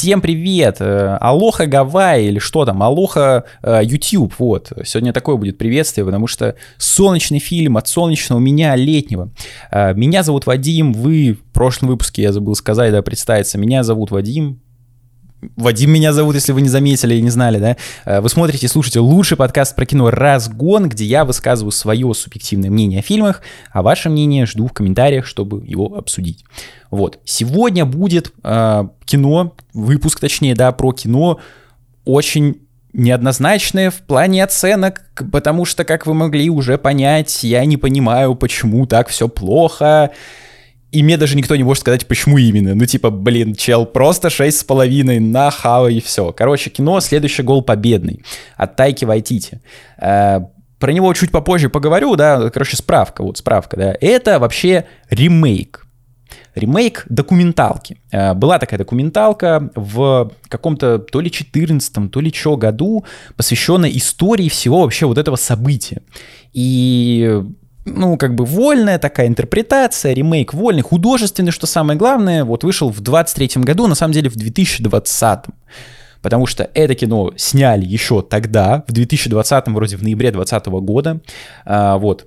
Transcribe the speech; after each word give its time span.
Всем 0.00 0.22
привет! 0.22 0.78
Э, 0.80 1.18
алоха 1.20 1.66
Гавайи 1.66 2.28
или 2.28 2.38
что 2.38 2.64
там? 2.64 2.82
Алоха 2.82 3.44
э, 3.62 3.80
YouTube. 3.82 4.32
Вот. 4.38 4.72
Сегодня 4.82 5.12
такое 5.12 5.36
будет 5.36 5.58
приветствие, 5.58 6.06
потому 6.06 6.26
что 6.26 6.56
солнечный 6.78 7.38
фильм 7.38 7.76
от 7.76 7.86
солнечного 7.86 8.38
меня 8.38 8.74
летнего. 8.76 9.30
Э, 9.70 9.92
меня 9.92 10.22
зовут 10.22 10.46
Вадим. 10.46 10.94
Вы 10.94 11.34
в 11.34 11.52
прошлом 11.52 11.90
выпуске, 11.90 12.22
я 12.22 12.32
забыл 12.32 12.54
сказать, 12.54 12.92
да, 12.92 13.02
представиться. 13.02 13.58
Меня 13.58 13.82
зовут 13.82 14.10
Вадим. 14.10 14.62
Вадим 15.56 15.90
меня 15.90 16.12
зовут, 16.12 16.34
если 16.34 16.52
вы 16.52 16.60
не 16.60 16.68
заметили 16.68 17.14
и 17.14 17.22
не 17.22 17.30
знали, 17.30 17.58
да? 17.58 17.76
Э, 18.04 18.20
вы 18.20 18.28
смотрите 18.28 18.66
и 18.66 18.68
слушаете 18.68 19.00
лучший 19.00 19.36
подкаст 19.36 19.74
про 19.74 19.86
кино 19.86 20.10
«Разгон», 20.10 20.88
где 20.88 21.04
я 21.04 21.24
высказываю 21.24 21.72
свое 21.72 22.12
субъективное 22.14 22.70
мнение 22.70 23.00
о 23.00 23.02
фильмах, 23.02 23.42
а 23.72 23.82
ваше 23.82 24.10
мнение 24.10 24.46
жду 24.46 24.66
в 24.66 24.72
комментариях, 24.72 25.26
чтобы 25.26 25.64
его 25.66 25.96
обсудить. 25.96 26.44
Вот. 26.90 27.20
Сегодня 27.24 27.84
будет 27.84 28.32
э, 28.42 28.84
кино, 29.04 29.54
выпуск 29.72 30.20
точнее, 30.20 30.54
да, 30.54 30.72
про 30.72 30.92
кино 30.92 31.40
очень 32.04 32.60
неоднозначное 32.92 33.90
в 33.90 34.00
плане 34.02 34.44
оценок, 34.44 35.02
потому 35.32 35.64
что, 35.64 35.84
как 35.84 36.06
вы 36.06 36.14
могли 36.14 36.50
уже 36.50 36.76
понять, 36.76 37.44
я 37.44 37.64
не 37.64 37.76
понимаю, 37.76 38.34
почему 38.34 38.86
так 38.86 39.08
все 39.08 39.28
плохо, 39.28 40.10
и 40.92 41.02
мне 41.02 41.16
даже 41.16 41.36
никто 41.36 41.54
не 41.56 41.62
может 41.62 41.82
сказать, 41.82 42.06
почему 42.06 42.38
именно. 42.38 42.74
Ну, 42.74 42.84
типа, 42.84 43.10
блин, 43.10 43.54
чел, 43.54 43.86
просто 43.86 44.28
6,5 44.28 45.20
на 45.20 45.50
хава 45.50 45.88
и 45.88 46.00
все. 46.00 46.32
Короче, 46.32 46.70
кино 46.70 47.00
«Следующий 47.00 47.42
гол 47.42 47.62
победный» 47.62 48.24
от 48.56 48.76
Тайки 48.76 49.04
Вайтити. 49.04 49.60
Э, 49.98 50.40
про 50.78 50.92
него 50.92 51.12
чуть 51.14 51.30
попозже 51.30 51.68
поговорю, 51.68 52.16
да, 52.16 52.50
короче, 52.50 52.76
справка, 52.76 53.22
вот 53.22 53.38
справка, 53.38 53.76
да. 53.76 53.96
Это 54.00 54.38
вообще 54.38 54.86
ремейк. 55.10 55.86
Ремейк 56.56 57.06
документалки. 57.08 57.98
Э, 58.10 58.34
была 58.34 58.58
такая 58.58 58.78
документалка 58.78 59.70
в 59.76 60.32
каком-то 60.48 60.98
то 60.98 61.20
ли 61.20 61.30
14 61.30 62.10
то 62.10 62.20
ли 62.20 62.32
что 62.32 62.56
году, 62.56 63.04
посвященная 63.36 63.90
истории 63.90 64.48
всего 64.48 64.80
вообще 64.82 65.06
вот 65.06 65.18
этого 65.18 65.36
события. 65.36 66.02
И 66.52 67.42
ну, 67.84 68.16
как 68.16 68.34
бы 68.34 68.44
вольная 68.44 68.98
такая 68.98 69.26
интерпретация, 69.26 70.12
ремейк 70.12 70.54
вольный, 70.54 70.82
художественный, 70.82 71.52
что 71.52 71.66
самое 71.66 71.98
главное, 71.98 72.44
вот 72.44 72.64
вышел 72.64 72.90
в 72.90 73.00
23 73.00 73.62
году, 73.62 73.86
на 73.86 73.94
самом 73.94 74.12
деле 74.12 74.28
в 74.28 74.36
2020. 74.36 75.40
Потому 76.22 76.46
что 76.46 76.68
это 76.74 76.94
кино 76.94 77.32
сняли 77.36 77.86
еще 77.86 78.22
тогда, 78.22 78.84
в 78.86 78.92
2020, 78.92 79.68
вроде 79.68 79.96
в 79.96 80.02
ноябре 80.02 80.30
2020 80.30 80.66
года, 80.84 81.20
а, 81.64 81.96
вот. 81.96 82.26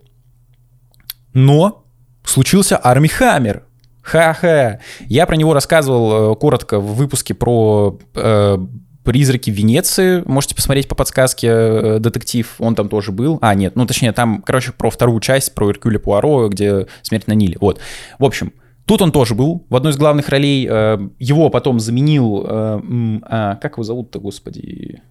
Но 1.33 1.85
случился 2.23 2.77
Арми 2.77 3.07
Хаммер, 3.07 3.63
Ха-ха. 4.03 4.79
Я 5.07 5.25
про 5.25 5.37
него 5.37 5.53
рассказывал 5.53 6.33
э, 6.33 6.35
коротко 6.35 6.79
в 6.79 6.95
выпуске 6.95 7.33
про 7.33 7.97
э, 8.13 8.57
«Призраки 9.03 9.49
Венеции». 9.49 10.23
Можете 10.25 10.55
посмотреть 10.55 10.87
по 10.87 10.95
подсказке 10.95 11.47
э, 11.47 11.99
«Детектив». 11.99 12.55
Он 12.59 12.75
там 12.75 12.89
тоже 12.89 13.11
был. 13.11 13.37
А, 13.41 13.53
нет, 13.55 13.75
ну 13.75 13.85
точнее, 13.85 14.11
там, 14.11 14.41
короче, 14.41 14.71
про 14.71 14.89
вторую 14.89 15.19
часть, 15.19 15.53
про 15.53 15.69
Эркюля 15.69 15.99
Пуаро, 15.99 16.47
где 16.49 16.87
«Смерть 17.01 17.27
на 17.27 17.33
Ниле». 17.33 17.57
Вот. 17.59 17.79
В 18.19 18.25
общем, 18.25 18.53
Тут 18.85 19.01
он 19.01 19.13
тоже 19.13 19.33
был 19.33 19.65
в 19.69 19.75
одной 19.77 19.93
из 19.93 19.97
главных 19.97 20.27
ролей. 20.27 20.67
Э, 20.69 20.97
его 21.17 21.49
потом 21.49 21.79
заменил... 21.79 22.45
Э, 22.45 22.81
а, 23.23 23.55
как 23.55 23.73
его 23.73 23.83
зовут-то, 23.83 24.19
господи? 24.19 25.01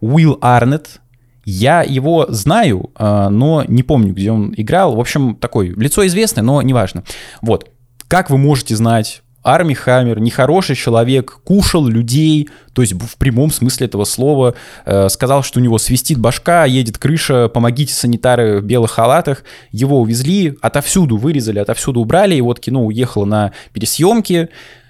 Уилл 0.00 0.36
Арнетт. 0.42 1.00
Я 1.46 1.82
его 1.82 2.26
знаю, 2.28 2.90
но 2.98 3.64
не 3.66 3.82
помню, 3.82 4.12
где 4.12 4.30
он 4.30 4.54
играл. 4.56 4.94
В 4.94 5.00
общем, 5.00 5.34
такой 5.34 5.70
лицо 5.70 6.06
известное, 6.06 6.44
но 6.44 6.62
неважно. 6.62 7.02
Вот. 7.40 7.68
Как 8.06 8.30
вы 8.30 8.38
можете 8.38 8.76
знать 8.76 9.22
Арми 9.42 9.74
Хаммер, 9.74 10.20
нехороший 10.20 10.76
человек, 10.76 11.40
кушал 11.44 11.86
людей, 11.86 12.48
то 12.74 12.82
есть 12.82 12.94
в 12.94 13.16
прямом 13.16 13.50
смысле 13.50 13.86
этого 13.86 14.04
слова, 14.04 14.54
э, 14.84 15.08
сказал, 15.08 15.42
что 15.42 15.58
у 15.58 15.62
него 15.62 15.78
свистит 15.78 16.18
башка, 16.18 16.64
едет 16.64 16.98
крыша, 16.98 17.48
помогите 17.48 17.92
санитары 17.92 18.60
в 18.60 18.64
белых 18.64 18.92
халатах. 18.92 19.44
Его 19.70 20.00
увезли, 20.00 20.56
отовсюду 20.60 21.16
вырезали, 21.16 21.58
отовсюду 21.58 22.00
убрали, 22.00 22.34
и 22.34 22.40
вот 22.40 22.60
кино 22.60 22.84
уехало 22.84 23.24
на 23.24 23.52
пересъемки. 23.72 24.48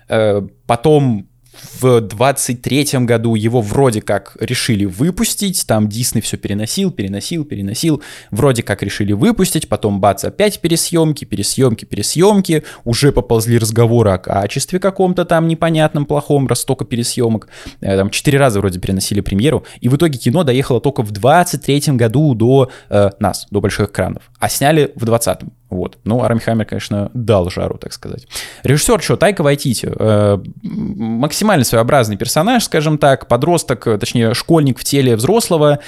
Э, 0.09 0.43
потом 0.67 1.29
в 1.53 1.99
23-м 1.99 3.07
году 3.07 3.35
его 3.35 3.61
вроде 3.61 4.01
как 4.01 4.37
решили 4.41 4.85
выпустить, 4.85 5.67
там 5.67 5.89
Дисней 5.89 6.23
все 6.23 6.37
переносил, 6.37 6.91
переносил, 6.91 7.45
переносил, 7.45 8.03
вроде 8.31 8.63
как 8.63 8.83
решили 8.83 9.13
выпустить, 9.13 9.69
потом 9.69 10.01
бац, 10.01 10.25
опять 10.25 10.61
пересъемки, 10.61 11.25
пересъемки, 11.25 11.85
пересъемки, 11.85 12.65
уже 12.85 13.13
поползли 13.13 13.59
разговоры 13.59 14.11
о 14.11 14.19
качестве 14.19 14.79
каком-то 14.79 15.25
там 15.25 15.49
непонятном, 15.49 16.07
плохом, 16.07 16.47
раз 16.47 16.61
столько 16.61 16.85
пересъемок, 16.85 17.49
э, 17.81 17.97
там 17.97 18.11
четыре 18.11 18.39
раза 18.39 18.61
вроде 18.61 18.81
переносили 18.81 19.21
премьеру, 19.21 19.65
и 19.81 19.89
в 19.89 19.97
итоге 19.97 20.19
кино 20.19 20.45
доехало 20.45 20.81
только 20.81 21.03
в 21.03 21.13
23-м 21.13 21.97
году 21.97 22.35
до 22.35 22.71
э, 22.89 23.11
нас, 23.19 23.47
до 23.51 23.61
больших 23.61 23.91
экранов, 23.91 24.31
а 24.39 24.49
сняли 24.49 24.93
в 24.97 25.05
20-м. 25.05 25.53
Вот. 25.73 25.99
Ну, 26.05 26.23
Армхаймер, 26.23 26.67
конечно, 26.67 27.11
дал 27.15 27.49
жару, 27.49 27.79
так 27.79 27.95
сказать. 27.95 28.27
Режиссер 28.63 29.01
что, 29.01 29.17
Тайка 29.17 29.43
Вайтити. 29.43 29.91
Э, 29.99 30.39
максимально 30.63 31.65
своеобразный 31.65 32.17
персонаж, 32.17 32.65
скажем 32.65 32.99
так, 32.99 33.27
подросток, 33.27 33.85
точнее, 33.99 34.35
школьник 34.35 34.79
в 34.79 34.85
теле 34.85 35.17
взрослого. 35.17 35.79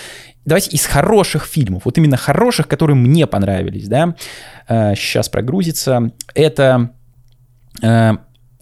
Давайте 0.47 0.71
из 0.71 0.87
хороших 0.87 1.45
фильмов, 1.45 1.83
вот 1.85 1.99
именно 1.99 2.17
хороших, 2.17 2.67
которые 2.67 2.97
мне 2.97 3.27
понравились, 3.27 3.89
да, 3.89 4.15
э, 4.69 4.95
сейчас 4.95 5.29
прогрузится. 5.29 6.13
Это 6.35 6.91
э, 7.83 8.13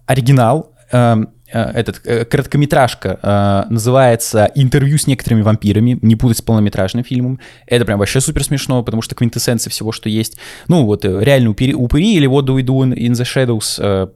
оригинал, 0.05 0.73
э, 0.91 0.93
Э, 0.93 1.23
этот 1.57 2.01
э, 2.05 2.25
короткометражка 2.25 3.19
э, 3.21 3.73
называется 3.73 4.49
«Интервью 4.55 4.97
с 4.97 5.07
некоторыми 5.07 5.41
вампирами», 5.41 5.97
не 6.01 6.15
путать 6.15 6.37
с 6.37 6.41
полнометражным 6.41 7.03
фильмом. 7.03 7.39
Это 7.67 7.85
прям 7.85 7.99
вообще 7.99 8.21
супер 8.21 8.43
смешно, 8.43 8.83
потому 8.83 9.01
что 9.01 9.15
квинтэссенция 9.15 9.71
всего, 9.71 9.91
что 9.91 10.09
есть. 10.09 10.37
Ну, 10.67 10.85
вот 10.85 11.05
реально 11.05 11.51
упыри 11.51 12.15
или 12.15 12.27
What 12.27 12.45
Do 12.45 12.55
We 12.55 12.63
Do 12.63 12.93
in 12.93 13.13
the 13.13 13.23
Shadows 13.23 14.09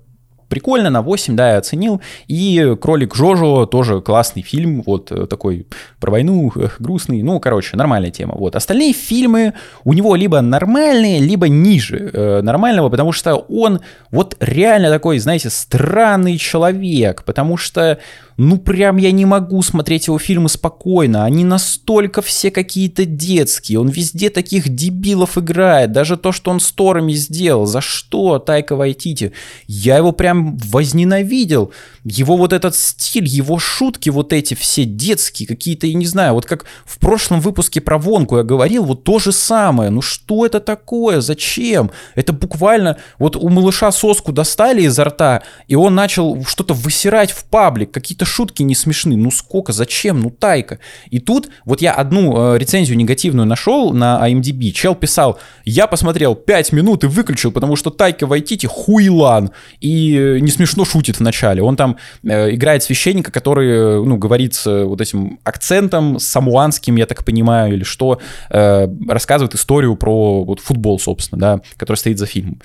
прикольно, 0.50 0.90
на 0.90 1.02
8, 1.02 1.36
да, 1.36 1.52
я 1.52 1.58
оценил. 1.58 2.02
И 2.28 2.76
«Кролик 2.82 3.16
Жожо» 3.16 3.66
тоже 3.66 4.02
классный 4.02 4.42
фильм, 4.42 4.84
вот 4.86 5.12
э, 5.12 5.28
такой 5.28 5.68
про 6.00 6.12
войну, 6.12 6.52
грустный, 6.80 7.24
ну, 7.24 7.40
короче, 7.40 7.78
нормальная 7.78 8.12
тема. 8.12 8.36
Вот. 8.36 8.56
Остальные 8.56 8.94
фильмы 8.94 9.54
у 9.84 9.94
него 9.94 10.16
либо 10.16 10.42
нормальные, 10.42 11.20
либо 11.20 11.48
ниже 11.48 12.12
э, 12.14 12.42
нормального, 12.42 12.90
потому 12.90 13.12
что 13.12 13.36
он 13.36 13.82
вот 14.12 14.36
реально 14.40 14.90
такой, 14.90 15.20
знаете, 15.20 15.50
странный 15.50 16.38
человек, 16.38 17.24
потому 17.24 17.58
что 17.58 18.00
ну 18.38 18.60
прям 18.60 18.98
я 18.98 19.12
не 19.12 19.26
могу 19.26 19.64
смотреть 19.64 20.08
его 20.08 20.20
фильмы 20.20 20.48
спокойно. 20.48 21.26
Они 21.26 21.44
настолько 21.44 22.22
все 22.22 22.52
какие-то 22.52 23.06
детские. 23.06 23.80
Он 23.80 23.90
везде 23.90 24.30
таких 24.30 24.70
дебилов 24.70 25.40
играет. 25.40 25.92
Даже 25.92 26.18
то, 26.18 26.32
что 26.32 26.52
он 26.52 26.60
с 26.60 26.72
Торами 26.72 27.14
сделал. 27.14 27.66
За 27.66 27.82
что 27.82 28.38
Тайка 28.38 28.76
Вайтити? 28.76 29.34
Я 29.66 29.98
его 29.98 30.12
прям 30.12 30.56
возненавидел. 30.58 31.72
Его 32.04 32.38
вот 32.38 32.54
этот 32.54 32.76
стиль, 32.76 33.26
его 33.26 33.58
шутки 33.58 34.10
вот 34.10 34.32
эти 34.32 34.54
все 34.54 34.86
детские, 34.86 35.48
какие-то, 35.48 35.88
я 35.88 35.94
не 35.96 36.06
знаю, 36.06 36.36
вот 36.36 36.46
как 36.46 36.66
в 36.86 37.00
прошлом 37.00 37.42
выпуске 37.42 37.82
про 37.82 37.98
Вонку 37.98 38.38
я 38.38 38.44
говорил, 38.44 38.86
вот 38.86 39.04
то 39.04 39.20
же 39.20 39.32
самое. 39.32 39.90
Ну 39.90 40.02
что 40.02 40.46
это 40.46 40.62
такое? 40.62 41.20
Зачем? 41.20 41.92
Это 42.16 42.32
буквально, 42.32 42.98
вот 43.20 43.36
у 43.36 43.50
малыша 43.50 43.92
соску 43.92 44.32
достали 44.32 44.84
изо 44.84 45.04
рта, 45.04 45.44
и 45.68 45.76
он 45.76 45.96
начал 45.96 46.46
что-то 46.46 46.74
высирать 46.74 47.32
в 47.32 47.44
паблик, 47.44 47.92
какие-то 47.92 48.27
шутки 48.28 48.64
не 48.64 48.76
смешны. 48.76 49.16
Ну 49.18 49.32
сколько, 49.32 49.74
зачем, 49.74 50.22
ну 50.22 50.30
тайка. 50.30 50.80
И 51.10 51.20
тут 51.20 51.50
вот 51.66 51.82
я 51.82 51.92
одну 51.94 52.54
э, 52.54 52.58
рецензию 52.58 52.98
негативную 52.98 53.48
нашел 53.48 53.94
на 53.94 54.20
IMDb. 54.30 54.72
Чел 54.72 54.96
писал, 54.96 55.40
я 55.66 55.88
посмотрел 55.88 56.36
5 56.36 56.72
минут 56.74 57.04
и 57.04 57.08
выключил, 57.08 57.52
потому 57.52 57.76
что 57.76 57.90
Тайка 57.90 58.28
Вайтити 58.28 58.66
хуйлан. 58.66 59.52
И 59.80 60.16
э, 60.16 60.40
не 60.40 60.52
смешно 60.52 60.86
шутит 60.86 61.20
вначале. 61.20 61.64
Он 61.64 61.76
там 61.76 61.98
э, 62.24 62.54
играет 62.54 62.84
священника, 62.84 63.32
который, 63.32 63.70
э, 63.70 64.04
ну, 64.04 64.18
говорит 64.18 64.54
с 64.54 64.86
вот 64.86 65.02
этим 65.02 65.40
акцентом 65.44 66.20
самуанским, 66.20 66.96
я 66.96 67.06
так 67.06 67.24
понимаю, 67.24 67.74
или 67.74 67.84
что, 67.84 68.20
э, 68.50 68.88
рассказывает 69.08 69.56
историю 69.56 69.96
про 69.96 70.44
вот 70.44 70.60
футбол, 70.60 71.00
собственно, 71.00 71.40
да, 71.40 71.62
который 71.78 71.98
стоит 71.98 72.20
за 72.20 72.26
фильмом 72.26 72.60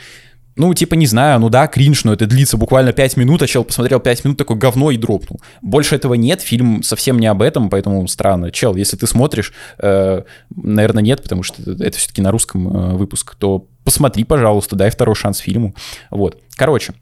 ну, 0.54 0.72
типа, 0.74 0.94
не 0.94 1.06
знаю, 1.06 1.40
ну 1.40 1.48
да, 1.48 1.66
кринж, 1.66 2.04
но 2.04 2.12
это 2.12 2.26
длится 2.26 2.56
буквально 2.56 2.92
5 2.92 3.16
минут, 3.16 3.42
а 3.42 3.46
чел 3.46 3.64
посмотрел 3.64 4.00
5 4.00 4.24
минут, 4.24 4.38
такое 4.38 4.56
говно 4.56 4.90
и 4.90 4.96
дропнул. 4.96 5.40
Больше 5.62 5.96
этого 5.96 6.14
нет, 6.14 6.42
фильм 6.42 6.82
совсем 6.82 7.18
не 7.18 7.26
об 7.26 7.40
этом, 7.40 7.70
поэтому 7.70 8.06
странно. 8.08 8.50
Чел, 8.50 8.76
если 8.76 8.96
ты 8.96 9.06
смотришь, 9.06 9.52
э, 9.78 10.22
наверное, 10.54 11.02
нет, 11.02 11.22
потому 11.22 11.42
что 11.42 11.62
это 11.62 11.96
все-таки 11.96 12.20
на 12.20 12.30
русском 12.30 12.68
э, 12.68 12.96
выпуск, 12.96 13.34
то 13.36 13.66
посмотри, 13.84 14.24
пожалуйста, 14.24 14.76
дай 14.76 14.90
второй 14.90 15.14
шанс 15.14 15.38
фильму. 15.38 15.74
Вот. 16.10 16.38
Короче, 16.56 16.94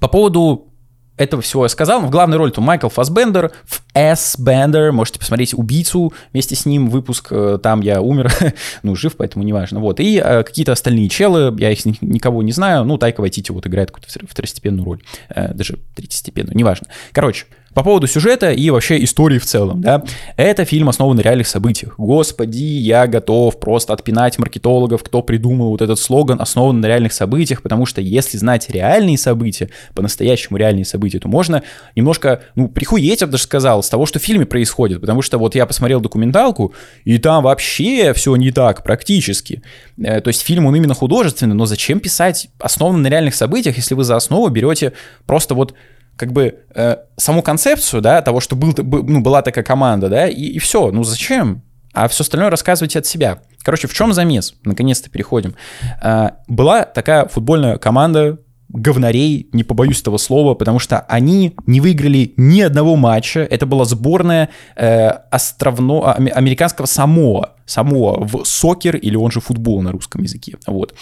по 0.00 0.08
поводу 0.08 0.73
этого 1.16 1.42
всего 1.42 1.64
я 1.64 1.68
сказал. 1.68 2.00
В 2.00 2.10
главной 2.10 2.36
роли 2.36 2.50
то 2.50 2.60
Майкл 2.60 2.88
Фасбендер, 2.88 3.52
в 3.64 3.82
S. 3.94 4.36
Бендер, 4.38 4.92
можете 4.92 5.18
посмотреть 5.18 5.54
«Убийцу», 5.54 6.12
вместе 6.32 6.56
с 6.56 6.66
ним 6.66 6.88
выпуск, 6.88 7.28
э, 7.30 7.58
там 7.62 7.80
я 7.80 8.00
умер, 8.00 8.32
ну, 8.82 8.96
жив, 8.96 9.16
поэтому 9.16 9.44
неважно. 9.44 9.80
Вот, 9.80 10.00
и 10.00 10.20
э, 10.24 10.42
какие-то 10.42 10.72
остальные 10.72 11.08
челы, 11.08 11.54
я 11.58 11.70
их 11.70 11.84
никого 12.02 12.42
не 12.42 12.52
знаю, 12.52 12.84
ну, 12.84 12.98
Тайка 12.98 13.20
Вайтити 13.20 13.52
вот 13.52 13.66
играет 13.66 13.90
какую-то 13.90 14.26
второстепенную 14.26 14.84
роль, 14.84 15.02
э, 15.28 15.54
даже 15.54 15.78
третьестепенную, 15.94 16.56
неважно. 16.56 16.88
Короче, 17.12 17.46
по 17.74 17.82
поводу 17.82 18.06
сюжета 18.06 18.52
и 18.52 18.70
вообще 18.70 19.02
истории 19.02 19.38
в 19.38 19.44
целом, 19.44 19.80
да, 19.80 20.02
это 20.36 20.64
фильм 20.64 20.88
основан 20.88 21.16
на 21.16 21.20
реальных 21.20 21.48
событиях. 21.48 21.94
Господи, 21.98 22.62
я 22.62 23.06
готов 23.06 23.58
просто 23.58 23.92
отпинать 23.92 24.38
маркетологов, 24.38 25.02
кто 25.02 25.22
придумал 25.22 25.70
вот 25.70 25.82
этот 25.82 25.98
слоган, 25.98 26.40
основан 26.40 26.80
на 26.80 26.86
реальных 26.86 27.12
событиях, 27.12 27.62
потому 27.62 27.84
что 27.84 28.00
если 28.00 28.38
знать 28.38 28.70
реальные 28.70 29.18
события, 29.18 29.70
по-настоящему 29.94 30.56
реальные 30.56 30.84
события, 30.84 31.18
то 31.18 31.28
можно 31.28 31.62
немножко, 31.96 32.42
ну, 32.54 32.68
прихуеть, 32.68 33.20
я 33.20 33.26
бы 33.26 33.32
даже 33.32 33.44
сказал, 33.44 33.82
с 33.82 33.88
того, 33.88 34.06
что 34.06 34.18
в 34.18 34.22
фильме 34.22 34.46
происходит, 34.46 35.00
потому 35.00 35.22
что 35.22 35.38
вот 35.38 35.54
я 35.54 35.66
посмотрел 35.66 36.00
документалку, 36.00 36.72
и 37.04 37.18
там 37.18 37.42
вообще 37.42 38.12
все 38.14 38.36
не 38.36 38.52
так 38.52 38.84
практически. 38.84 39.62
Э, 39.98 40.20
то 40.20 40.28
есть 40.28 40.42
фильм, 40.42 40.66
он 40.66 40.76
именно 40.76 40.94
художественный, 40.94 41.54
но 41.54 41.66
зачем 41.66 41.98
писать 41.98 42.48
основан 42.58 43.02
на 43.02 43.08
реальных 43.08 43.34
событиях, 43.34 43.76
если 43.76 43.94
вы 43.94 44.04
за 44.04 44.16
основу 44.16 44.48
берете 44.48 44.92
просто 45.26 45.54
вот 45.54 45.74
как 46.16 46.32
бы 46.32 46.60
э, 46.74 46.96
саму 47.16 47.42
концепцию, 47.42 48.02
да, 48.02 48.22
того, 48.22 48.40
что 48.40 48.56
был, 48.56 48.74
ну, 48.76 49.20
была 49.20 49.42
такая 49.42 49.64
команда, 49.64 50.08
да, 50.08 50.28
и, 50.28 50.42
и 50.42 50.58
все. 50.58 50.90
Ну 50.90 51.04
зачем? 51.04 51.62
А 51.92 52.08
все 52.08 52.22
остальное 52.22 52.50
рассказывайте 52.50 52.98
от 52.98 53.06
себя. 53.06 53.38
Короче, 53.62 53.88
в 53.88 53.94
чем 53.94 54.12
замес? 54.12 54.54
Наконец-то 54.64 55.10
переходим. 55.10 55.54
Э, 56.02 56.30
была 56.48 56.84
такая 56.84 57.26
футбольная 57.26 57.78
команда 57.78 58.38
говнарей, 58.68 59.48
не 59.52 59.62
побоюсь 59.62 60.00
этого 60.00 60.18
слова, 60.18 60.54
потому 60.54 60.78
что 60.78 61.00
они 61.00 61.54
не 61.66 61.80
выиграли 61.80 62.34
ни 62.36 62.60
одного 62.60 62.96
матча. 62.96 63.40
Это 63.40 63.66
была 63.66 63.84
сборная 63.84 64.48
э, 64.76 65.08
островно, 65.30 66.12
американского 66.12 66.86
Самоа. 66.86 67.54
Самоа 67.66 68.24
в 68.24 68.44
сокер, 68.44 68.96
или 68.96 69.16
он 69.16 69.30
же 69.30 69.40
футбол 69.40 69.80
на 69.82 69.92
русском 69.92 70.22
языке. 70.22 70.56
Вот. 70.66 70.94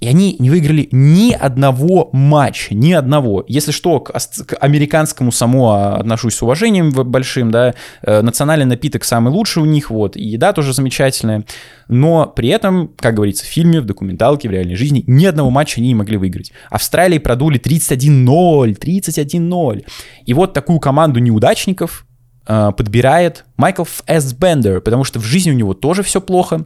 И 0.00 0.06
они 0.06 0.36
не 0.38 0.48
выиграли 0.48 0.88
ни 0.92 1.32
одного 1.32 2.08
матча, 2.12 2.74
ни 2.74 2.92
одного. 2.92 3.44
Если 3.48 3.70
что, 3.70 4.00
к, 4.00 4.12
к 4.12 4.56
американскому 4.58 5.30
само 5.30 5.94
отношусь 5.94 6.34
с 6.36 6.42
уважением 6.42 6.90
большим, 6.90 7.50
да, 7.50 7.74
э, 8.02 8.22
национальный 8.22 8.64
напиток 8.64 9.04
самый 9.04 9.30
лучший 9.30 9.62
у 9.62 9.66
них, 9.66 9.90
вот, 9.90 10.16
и 10.16 10.24
еда 10.24 10.54
тоже 10.54 10.72
замечательная. 10.72 11.44
Но 11.88 12.26
при 12.26 12.48
этом, 12.48 12.88
как 12.96 13.14
говорится, 13.14 13.44
в 13.44 13.48
фильме, 13.48 13.80
в 13.80 13.84
документалке, 13.84 14.48
в 14.48 14.52
реальной 14.52 14.76
жизни 14.76 15.04
ни 15.06 15.26
одного 15.26 15.50
матча 15.50 15.80
они 15.80 15.88
не 15.88 15.94
могли 15.94 16.16
выиграть. 16.16 16.52
Австралии 16.70 17.18
продули 17.18 17.60
31-0, 17.60 18.78
31-0. 18.78 19.84
И 20.24 20.34
вот 20.34 20.54
такую 20.54 20.80
команду 20.80 21.20
неудачников 21.20 22.06
э, 22.46 22.72
подбирает 22.74 23.44
Майкл 23.58 23.82
Ф. 23.82 24.02
Бендер, 24.38 24.80
потому 24.80 25.04
что 25.04 25.20
в 25.20 25.24
жизни 25.24 25.50
у 25.50 25.54
него 25.54 25.74
тоже 25.74 26.02
все 26.02 26.22
плохо, 26.22 26.64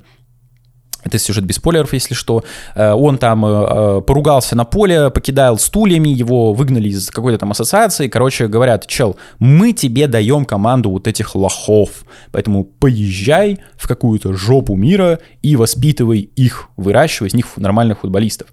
это 1.05 1.19
сюжет 1.19 1.45
без 1.45 1.57
спойлеров, 1.57 1.93
если 1.93 2.15
что. 2.15 2.45
Э, 2.75 2.93
он 2.93 3.19
там 3.19 3.45
э, 3.45 3.49
э, 3.49 4.01
поругался 4.01 4.57
на 4.57 4.65
поле, 4.65 5.11
покидал 5.11 5.59
стульями, 5.59 6.09
его 6.09 6.53
выгнали 6.53 6.89
из 6.89 7.11
какой-то 7.11 7.39
там 7.39 7.51
ассоциации. 7.53 8.09
Короче, 8.09 8.49
говорят, 8.49 8.87
чел, 8.87 9.17
мы 9.39 9.73
тебе 9.73 10.07
даем 10.07 10.45
команду 10.45 10.91
вот 10.91 11.07
этих 11.07 11.35
лохов, 11.35 12.05
поэтому 12.33 12.65
поезжай 12.65 13.59
в 13.77 13.87
какую-то 13.87 14.33
жопу 14.33 14.75
мира 14.75 15.21
и 15.43 15.57
воспитывай 15.57 16.21
их, 16.21 16.69
выращивай 16.77 17.29
из 17.29 17.35
них 17.35 17.47
нормальных 17.57 18.01
футболистов. 18.01 18.49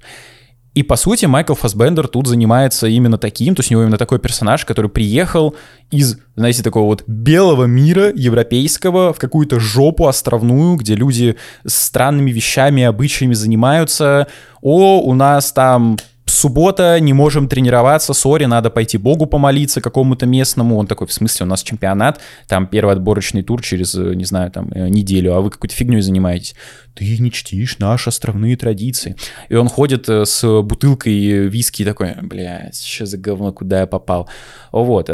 И, 0.74 0.84
по 0.84 0.96
сути, 0.96 1.26
Майкл 1.26 1.54
Фасбендер 1.54 2.08
тут 2.08 2.28
занимается 2.28 2.88
именно 2.88 3.18
таким, 3.18 3.56
то 3.56 3.60
есть 3.60 3.72
у 3.72 3.74
него 3.74 3.84
именно 3.84 3.98
такой 3.98 4.20
персонаж, 4.20 4.64
который 4.64 4.90
приехал 4.90 5.54
из, 5.92 6.18
знаете, 6.38 6.64
такого 6.64 6.86
вот 6.86 7.04
белого 7.08 7.66
мира 7.66 8.10
европейского 8.16 9.12
в 9.12 9.20
какую-то 9.20 9.60
жопу 9.60 10.08
островную, 10.08 10.78
где 10.78 10.96
люди 10.96 11.36
с 11.66 11.76
странными 11.76 12.32
вещами, 12.32 12.84
обычаями 12.84 13.34
занимаются. 13.34 14.28
О, 14.62 15.02
у 15.02 15.14
нас 15.14 15.52
там 15.52 15.98
суббота, 16.26 17.00
не 17.00 17.14
можем 17.14 17.48
тренироваться, 17.48 18.14
сори, 18.14 18.46
надо 18.46 18.70
пойти 18.70 18.98
Богу 18.98 19.26
помолиться 19.26 19.82
какому-то 19.82 20.26
местному. 20.26 20.78
Он 20.78 20.88
такой, 20.88 21.08
в 21.08 21.14
смысле, 21.14 21.46
у 21.46 21.50
нас 21.50 21.64
чемпионат, 21.64 22.22
там 22.48 22.68
первый 22.68 22.94
отборочный 22.94 23.44
тур 23.44 23.62
через, 23.62 23.96
э, 23.96 24.14
не 24.16 24.26
знаю, 24.26 24.52
там 24.52 24.70
э, 24.74 24.88
неделю, 24.90 25.36
а 25.36 25.42
вы 25.42 25.50
какой-то 25.50 25.76
фигней 25.76 26.02
занимаетесь. 26.02 26.56
Ты 26.94 27.18
не 27.20 27.32
чтишь 27.32 27.80
наши 27.80 28.10
островные 28.10 28.58
традиции. 28.58 29.16
И 29.50 29.56
он 29.56 29.70
ходит 29.70 30.10
э, 30.10 30.26
с 30.26 30.62
бутылкой 30.62 31.48
виски 31.48 31.86
такой, 31.86 32.16
блядь, 32.22 32.82
что 32.82 33.06
за 33.06 33.18
говно, 33.18 33.52
куда 33.52 33.82
я 33.82 33.88
попал. 33.88 34.30
Вот, 34.72 35.10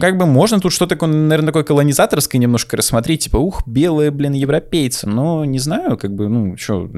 как 0.00 0.16
бы 0.16 0.26
можно 0.26 0.58
тут 0.58 0.72
что-то, 0.72 0.96
наверное, 1.06 1.48
такое 1.48 1.62
колонизаторское 1.62 2.40
немножко 2.40 2.76
рассмотреть, 2.76 3.24
типа, 3.24 3.36
ух, 3.36 3.62
белые, 3.66 4.10
блин, 4.10 4.32
европейцы, 4.32 5.06
но 5.06 5.44
не 5.44 5.58
знаю, 5.58 5.98
как 5.98 6.14
бы, 6.14 6.28
ну, 6.28 6.56
что, 6.56 6.90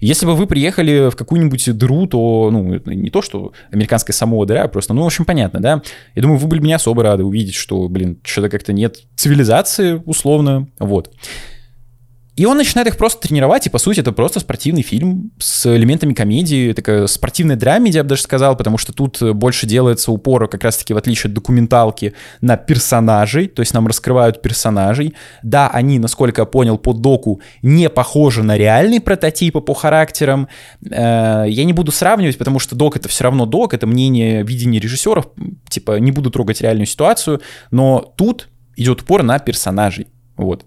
если 0.00 0.24
бы 0.24 0.34
вы 0.34 0.46
приехали 0.46 1.10
в 1.10 1.16
какую-нибудь 1.16 1.76
дыру, 1.76 2.06
то, 2.06 2.48
ну, 2.50 2.80
не 2.86 3.10
то, 3.10 3.20
что 3.20 3.52
американская 3.70 4.14
самого 4.14 4.46
дыра, 4.46 4.66
просто, 4.68 4.94
ну, 4.94 5.02
в 5.02 5.06
общем, 5.06 5.26
понятно, 5.26 5.60
да, 5.60 5.82
я 6.14 6.22
думаю, 6.22 6.38
вы 6.38 6.48
были 6.48 6.60
бы 6.60 6.66
не 6.68 6.72
особо 6.72 7.02
рады 7.02 7.24
увидеть, 7.24 7.54
что, 7.54 7.86
блин, 7.88 8.18
что-то 8.24 8.48
как-то 8.48 8.72
нет 8.72 9.00
цивилизации, 9.16 10.02
условно, 10.06 10.68
вот. 10.78 11.12
И 12.40 12.46
он 12.46 12.56
начинает 12.56 12.88
их 12.88 12.96
просто 12.96 13.28
тренировать, 13.28 13.66
и, 13.66 13.68
по 13.68 13.76
сути, 13.76 14.00
это 14.00 14.12
просто 14.12 14.40
спортивный 14.40 14.80
фильм 14.80 15.30
с 15.38 15.66
элементами 15.76 16.14
комедии, 16.14 16.72
такая 16.72 17.06
спортивная 17.06 17.54
драмеди, 17.54 17.98
я 17.98 18.02
бы 18.02 18.08
даже 18.08 18.22
сказал, 18.22 18.56
потому 18.56 18.78
что 18.78 18.94
тут 18.94 19.22
больше 19.34 19.66
делается 19.66 20.10
упор, 20.10 20.48
как 20.48 20.64
раз-таки 20.64 20.94
в 20.94 20.96
отличие 20.96 21.28
от 21.28 21.34
документалки, 21.34 22.14
на 22.40 22.56
персонажей, 22.56 23.46
то 23.46 23.60
есть 23.60 23.74
нам 23.74 23.86
раскрывают 23.86 24.40
персонажей. 24.40 25.12
Да, 25.42 25.68
они, 25.68 25.98
насколько 25.98 26.40
я 26.40 26.46
понял, 26.46 26.78
по 26.78 26.94
доку 26.94 27.42
не 27.60 27.90
похожи 27.90 28.42
на 28.42 28.56
реальные 28.56 29.02
прототипы 29.02 29.60
по 29.60 29.74
характерам. 29.74 30.48
Э, 30.90 31.44
я 31.46 31.64
не 31.64 31.74
буду 31.74 31.92
сравнивать, 31.92 32.38
потому 32.38 32.58
что 32.58 32.74
док— 32.74 32.96
это 32.96 33.06
все 33.10 33.24
равно 33.24 33.44
док, 33.44 33.74
это 33.74 33.86
мнение, 33.86 34.44
видение 34.44 34.80
режиссеров, 34.80 35.28
типа, 35.68 35.98
не 35.98 36.10
буду 36.10 36.30
трогать 36.30 36.62
реальную 36.62 36.86
ситуацию, 36.86 37.42
но 37.70 38.14
тут 38.16 38.48
идет 38.76 39.02
упор 39.02 39.22
на 39.24 39.38
персонажей, 39.40 40.08
вот. 40.38 40.64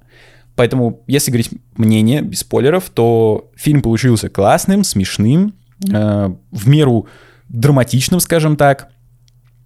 Поэтому, 0.56 1.04
если 1.08 1.32
говорить 1.32 1.52
мнение, 1.78 2.22
без 2.22 2.40
спойлеров, 2.40 2.90
то 2.90 3.52
фильм 3.56 3.82
получился 3.82 4.30
классным, 4.30 4.84
смешным, 4.84 5.56
э, 5.92 6.36
в 6.52 6.68
меру 6.68 7.08
драматичным, 7.50 8.20
скажем 8.20 8.56
так. 8.56 8.90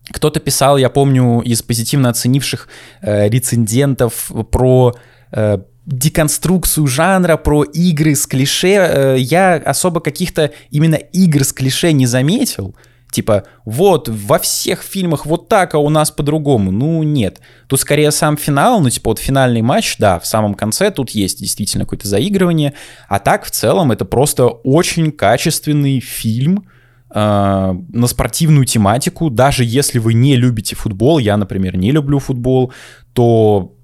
Кто-то 0.10 0.40
писал, 0.40 0.78
я 0.78 0.90
помню, 0.90 1.42
из 1.42 1.62
позитивно 1.62 2.10
оценивших 2.10 2.70
э, 3.02 3.28
рецензентов 3.28 4.32
про 4.52 4.96
э, 5.32 5.58
деконструкцию 5.86 6.88
жанра, 6.88 7.38
про 7.38 7.64
игры 7.64 8.16
с 8.16 8.26
клише. 8.26 8.76
Э, 8.76 9.16
я 9.18 9.56
особо 9.56 10.00
каких-то 10.00 10.52
именно 10.70 10.96
игр 10.96 11.44
с 11.44 11.52
клише 11.52 11.92
не 11.92 12.06
заметил. 12.06 12.76
Типа, 13.12 13.46
вот, 13.66 14.10
во 14.10 14.38
всех 14.38 14.82
фильмах 14.82 15.26
вот 15.26 15.48
так, 15.48 15.76
а 15.76 15.80
у 15.80 15.90
нас 15.90 16.12
по-другому. 16.12 16.72
Ну, 16.72 17.04
нет. 17.04 17.40
Тут 17.68 17.80
скорее 17.80 18.12
сам 18.12 18.36
финал, 18.38 18.82
ну, 18.82 18.90
типа, 18.90 19.12
вот 19.12 19.20
финальный 19.20 19.62
матч, 19.62 19.96
да, 19.98 20.20
в 20.20 20.28
самом 20.28 20.54
конце 20.54 20.92
тут 20.92 21.12
есть 21.12 21.40
действительно 21.40 21.86
какое-то 21.86 22.08
заигрывание. 22.08 22.74
А 23.08 23.20
так, 23.20 23.46
в 23.46 23.52
целом, 23.52 23.92
это 23.92 24.04
просто 24.04 24.48
очень 24.48 25.12
качественный 25.12 26.00
фильм, 26.02 26.66
э, 27.10 27.74
на 27.90 28.08
спортивную 28.08 28.66
тематику. 28.66 29.30
Даже 29.30 29.64
если 29.64 30.00
вы 30.00 30.14
не 30.14 30.36
любите 30.36 30.76
футбол, 30.76 31.18
я, 31.18 31.38
например, 31.38 31.78
не 31.78 31.92
люблю 31.92 32.20
футбол, 32.20 32.74
то 33.14 33.77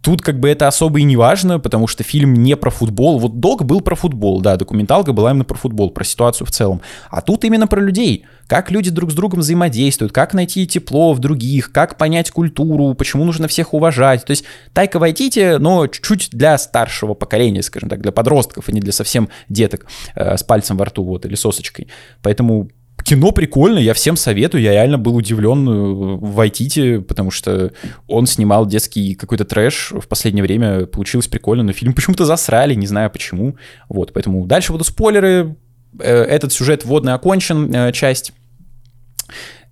Тут 0.00 0.22
как 0.22 0.38
бы 0.38 0.48
это 0.48 0.68
особо 0.68 1.00
и 1.00 1.02
не 1.02 1.16
важно, 1.16 1.58
потому 1.58 1.86
что 1.86 2.04
фильм 2.04 2.34
не 2.34 2.56
про 2.56 2.70
футбол. 2.70 3.18
Вот 3.18 3.40
Док 3.40 3.64
был 3.64 3.80
про 3.80 3.96
футбол, 3.96 4.40
да, 4.40 4.56
документалка 4.56 5.12
была 5.12 5.30
именно 5.30 5.44
про 5.44 5.56
футбол, 5.56 5.90
про 5.90 6.04
ситуацию 6.04 6.46
в 6.46 6.50
целом. 6.50 6.80
А 7.10 7.20
тут 7.20 7.44
именно 7.44 7.66
про 7.66 7.80
людей. 7.80 8.24
Как 8.46 8.70
люди 8.70 8.90
друг 8.90 9.10
с 9.10 9.14
другом 9.14 9.40
взаимодействуют, 9.40 10.12
как 10.12 10.34
найти 10.34 10.66
тепло 10.66 11.12
в 11.14 11.18
других, 11.18 11.72
как 11.72 11.96
понять 11.96 12.30
культуру, 12.30 12.94
почему 12.94 13.24
нужно 13.24 13.48
всех 13.48 13.74
уважать. 13.74 14.24
То 14.24 14.30
есть 14.32 14.44
Тайка 14.72 14.98
Вайтити, 14.98 15.56
но 15.58 15.86
чуть-чуть 15.86 16.30
для 16.30 16.58
старшего 16.58 17.14
поколения, 17.14 17.62
скажем 17.62 17.88
так, 17.88 18.00
для 18.02 18.12
подростков, 18.12 18.68
а 18.68 18.72
не 18.72 18.80
для 18.80 18.92
совсем 18.92 19.30
деток 19.48 19.86
э, 20.14 20.36
с 20.36 20.44
пальцем 20.44 20.76
во 20.76 20.84
рту 20.84 21.02
вот 21.02 21.26
или 21.26 21.34
сосочкой. 21.34 21.88
Поэтому 22.22 22.68
кино 23.12 23.30
прикольно, 23.30 23.78
я 23.78 23.92
всем 23.92 24.16
советую. 24.16 24.62
Я 24.62 24.72
реально 24.72 24.96
был 24.96 25.14
удивлен 25.16 25.68
э, 25.68 25.72
в 25.72 26.32
Вайтите, 26.32 27.02
потому 27.02 27.30
что 27.30 27.72
он 28.06 28.26
снимал 28.26 28.64
детский 28.64 29.14
какой-то 29.14 29.44
трэш 29.44 29.92
в 29.92 30.08
последнее 30.08 30.42
время. 30.42 30.86
Получилось 30.86 31.28
прикольно, 31.28 31.62
но 31.62 31.72
фильм 31.72 31.92
почему-то 31.94 32.24
засрали, 32.24 32.72
не 32.74 32.86
знаю 32.86 33.10
почему. 33.10 33.56
Вот, 33.90 34.14
поэтому 34.14 34.46
дальше 34.46 34.72
будут 34.72 34.86
спойлеры. 34.86 35.56
Э, 35.98 36.22
этот 36.22 36.54
сюжет 36.54 36.86
вводный 36.86 37.12
окончен, 37.12 37.74
э, 37.74 37.92
часть. 37.92 38.32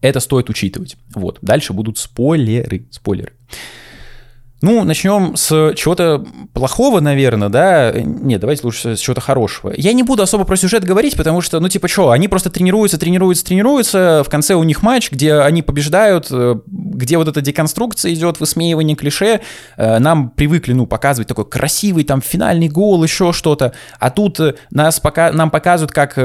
Это 0.03 0.21
стоит 0.21 0.51
учитывать. 0.51 0.99
Вот, 1.15 1.39
дальше 1.41 1.73
будут 1.73 1.97
спойлеры. 1.97 2.89
Спойлеры. 2.91 3.33
Ну, 4.63 4.85
начнем 4.85 5.37
с 5.37 5.75
чего-то 5.75 6.25
плохого, 6.53 7.01
наверное, 7.01 7.49
да? 7.49 7.93
Нет, 7.93 8.41
давайте 8.41 8.63
лучше 8.65 8.97
с 8.97 9.01
чего-то 9.01 9.21
хорошего. 9.21 9.73
Я 9.75 9.95
не 9.95 10.03
буду 10.03 10.23
особо 10.23 10.45
про 10.45 10.57
сюжет 10.57 10.85
говорить, 10.85 11.17
потому 11.17 11.41
что, 11.41 11.61
ну, 11.61 11.69
типа, 11.69 11.89
что, 11.89 12.11
они 12.11 12.29
просто 12.29 12.51
тренируются, 12.51 12.99
тренируются, 12.99 13.45
тренируются, 13.45 14.23
в 14.25 14.29
конце 14.29 14.55
у 14.55 14.63
них 14.63 14.83
матч, 14.83 15.11
где 15.11 15.35
они 15.35 15.63
побеждают, 15.63 16.29
э, 16.31 16.57
где 16.67 17.17
вот 17.17 17.29
эта 17.29 17.41
деконструкция 17.41 18.13
идет, 18.13 18.39
высмеивание 18.39 18.97
клише. 18.97 19.41
Э, 19.79 19.99
нам 19.99 20.31
привыкли, 20.31 20.75
ну, 20.75 20.87
показывать 20.87 21.29
такой 21.29 21.47
красивый 21.47 22.05
там 22.05 22.21
финальный 22.21 22.69
гол, 22.69 23.03
еще 23.03 23.33
что-то, 23.33 23.73
а 23.99 24.11
тут 24.11 24.41
э, 24.41 24.57
нас 24.71 25.01
пока, 25.01 25.33
нам 25.33 25.51
показывают, 25.51 25.93
как 25.93 26.19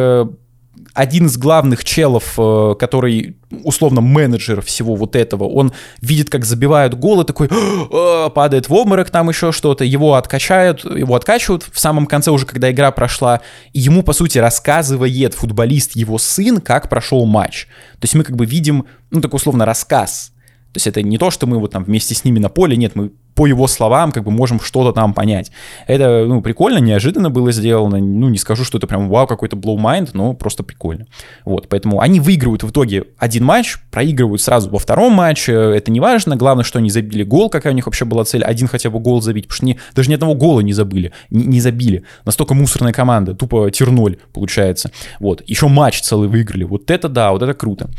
один 0.93 1.25
из 1.27 1.37
главных 1.37 1.83
челов, 1.83 2.35
э, 2.37 2.75
который 2.79 3.37
условно 3.63 4.01
менеджер 4.01 4.61
всего 4.61 4.95
вот 4.95 5.15
этого, 5.15 5.43
он 5.43 5.73
видит, 6.01 6.29
как 6.29 6.45
забивают 6.45 6.93
гол 6.93 7.21
и 7.21 7.25
такой 7.25 7.49
«А, 7.51 8.29
падает 8.29 8.69
в 8.69 8.73
обморок, 8.73 9.09
там 9.09 9.29
еще 9.29 9.51
что-то, 9.51 9.83
его 9.83 10.15
откачают, 10.15 10.83
его 10.85 11.15
откачивают 11.15 11.65
в 11.71 11.79
самом 11.79 12.05
конце 12.05 12.31
уже, 12.31 12.45
когда 12.45 12.71
игра 12.71 12.91
прошла, 12.91 13.41
и 13.73 13.79
ему, 13.79 14.03
по 14.03 14.13
сути, 14.13 14.37
рассказывает 14.37 15.33
футболист, 15.33 15.95
его 15.95 16.17
сын, 16.17 16.61
как 16.61 16.89
прошел 16.89 17.25
матч. 17.25 17.67
То 17.99 18.05
есть 18.05 18.15
мы 18.15 18.23
как 18.23 18.35
бы 18.35 18.45
видим, 18.45 18.85
ну, 19.11 19.21
такой 19.21 19.37
условно 19.37 19.65
рассказ. 19.65 20.31
То 20.71 20.77
есть 20.77 20.87
это 20.87 21.01
не 21.01 21.17
то, 21.17 21.31
что 21.31 21.47
мы 21.47 21.59
вот 21.59 21.71
там 21.71 21.83
вместе 21.83 22.15
с 22.15 22.23
ними 22.23 22.39
на 22.39 22.49
поле, 22.49 22.75
нет, 22.75 22.95
мы 22.95 23.11
по 23.35 23.45
его 23.45 23.67
словам 23.67 24.11
как 24.11 24.23
бы 24.23 24.31
можем 24.31 24.59
что-то 24.59 24.93
там 24.93 25.13
понять. 25.13 25.51
Это, 25.87 26.25
ну, 26.25 26.41
прикольно, 26.41 26.79
неожиданно 26.79 27.29
было 27.29 27.51
сделано. 27.51 27.97
Ну, 27.99 28.29
не 28.29 28.37
скажу, 28.37 28.63
что 28.63 28.77
это 28.77 28.87
прям 28.87 29.09
вау, 29.09 29.27
какой-то 29.27 29.57
blow 29.57 29.75
mind, 29.75 30.11
но 30.13 30.33
просто 30.33 30.63
прикольно. 30.63 31.05
Вот, 31.43 31.67
поэтому 31.67 31.99
они 31.99 32.19
выигрывают 32.21 32.63
в 32.63 32.71
итоге 32.71 33.05
один 33.17 33.43
матч, 33.43 33.77
проигрывают 33.91 34.41
сразу 34.41 34.69
во 34.69 34.79
втором 34.79 35.13
матче, 35.13 35.51
это 35.53 35.91
не 35.91 35.99
важно, 35.99 36.37
главное, 36.37 36.63
что 36.63 36.79
они 36.79 36.89
забили 36.89 37.23
гол, 37.23 37.49
какая 37.49 37.73
у 37.73 37.75
них 37.75 37.85
вообще 37.85 38.05
была 38.05 38.23
цель, 38.23 38.43
один 38.43 38.67
хотя 38.67 38.89
бы 38.89 38.99
гол 38.99 39.21
забить, 39.21 39.47
потому 39.47 39.57
что 39.57 39.65
не, 39.65 39.79
даже 39.93 40.09
ни 40.09 40.13
одного 40.13 40.33
гола 40.33 40.61
не 40.61 40.73
забыли, 40.73 41.11
не, 41.29 41.45
не 41.45 41.61
забили. 41.61 42.03
Настолько 42.23 42.53
мусорная 42.53 42.93
команда, 42.93 43.35
тупо 43.35 43.69
тир-0 43.69 44.17
получается. 44.33 44.91
Вот, 45.19 45.43
еще 45.45 45.67
матч 45.67 46.01
целый 46.01 46.29
выиграли, 46.29 46.63
вот 46.63 46.89
это 46.89 47.09
да, 47.09 47.31
вот 47.31 47.41
это 47.41 47.53
круто. 47.53 47.89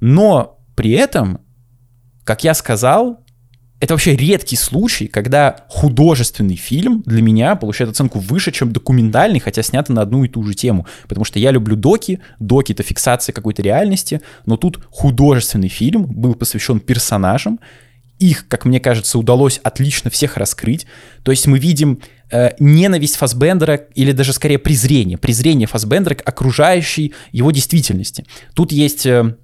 Но 0.00 0.58
при 0.74 0.92
этом, 0.92 1.40
как 2.24 2.44
я 2.44 2.54
сказал, 2.54 3.20
это 3.80 3.94
вообще 3.94 4.16
редкий 4.16 4.56
случай, 4.56 5.06
когда 5.06 5.64
художественный 5.68 6.56
фильм 6.56 7.02
для 7.06 7.22
меня 7.22 7.54
получает 7.54 7.90
оценку 7.90 8.18
выше, 8.18 8.50
чем 8.50 8.72
документальный, 8.72 9.38
хотя 9.38 9.62
снято 9.62 9.92
на 9.92 10.02
одну 10.02 10.24
и 10.24 10.28
ту 10.28 10.42
же 10.42 10.54
тему. 10.54 10.86
Потому 11.06 11.24
что 11.24 11.38
я 11.38 11.52
люблю 11.52 11.76
доки, 11.76 12.20
доки— 12.40 12.72
это 12.74 12.82
фиксация 12.82 13.32
какой-то 13.32 13.62
реальности, 13.62 14.20
но 14.46 14.56
тут 14.56 14.80
художественный 14.90 15.68
фильм 15.68 16.06
был 16.06 16.34
посвящен 16.34 16.80
персонажам, 16.80 17.60
их, 18.18 18.48
как 18.48 18.64
мне 18.64 18.80
кажется, 18.80 19.16
удалось 19.16 19.60
отлично 19.62 20.10
всех 20.10 20.36
раскрыть. 20.36 20.86
То 21.22 21.30
есть 21.30 21.46
мы 21.46 21.60
видим 21.60 22.00
э, 22.32 22.50
ненависть 22.58 23.14
Фасбендера 23.14 23.76
или 23.94 24.10
даже 24.10 24.32
скорее 24.32 24.58
презрение, 24.58 25.18
презрение 25.18 25.68
Фасбендера 25.68 26.16
к 26.16 26.28
окружающей 26.28 27.14
его 27.30 27.52
действительности. 27.52 28.24
Тут 28.54 28.72
есть... 28.72 29.06
Э, 29.06 29.36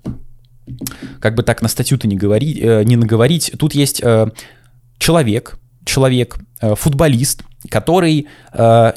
как 1.21 1.35
бы 1.35 1.43
так 1.43 1.63
на 1.63 1.69
статью-то 1.69 2.09
не, 2.09 2.17
говорить, 2.17 2.59
э, 2.61 2.85
не 2.85 2.97
наговорить, 2.97 3.53
тут 3.59 3.75
есть 3.75 4.01
э, 4.03 4.29
человек, 4.99 5.59
человек, 5.85 6.37
э, 6.61 6.75
футболист, 6.75 7.43
который 7.71 8.27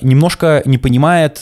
немножко 0.01 0.61
не 0.65 0.77
понимает, 0.77 1.41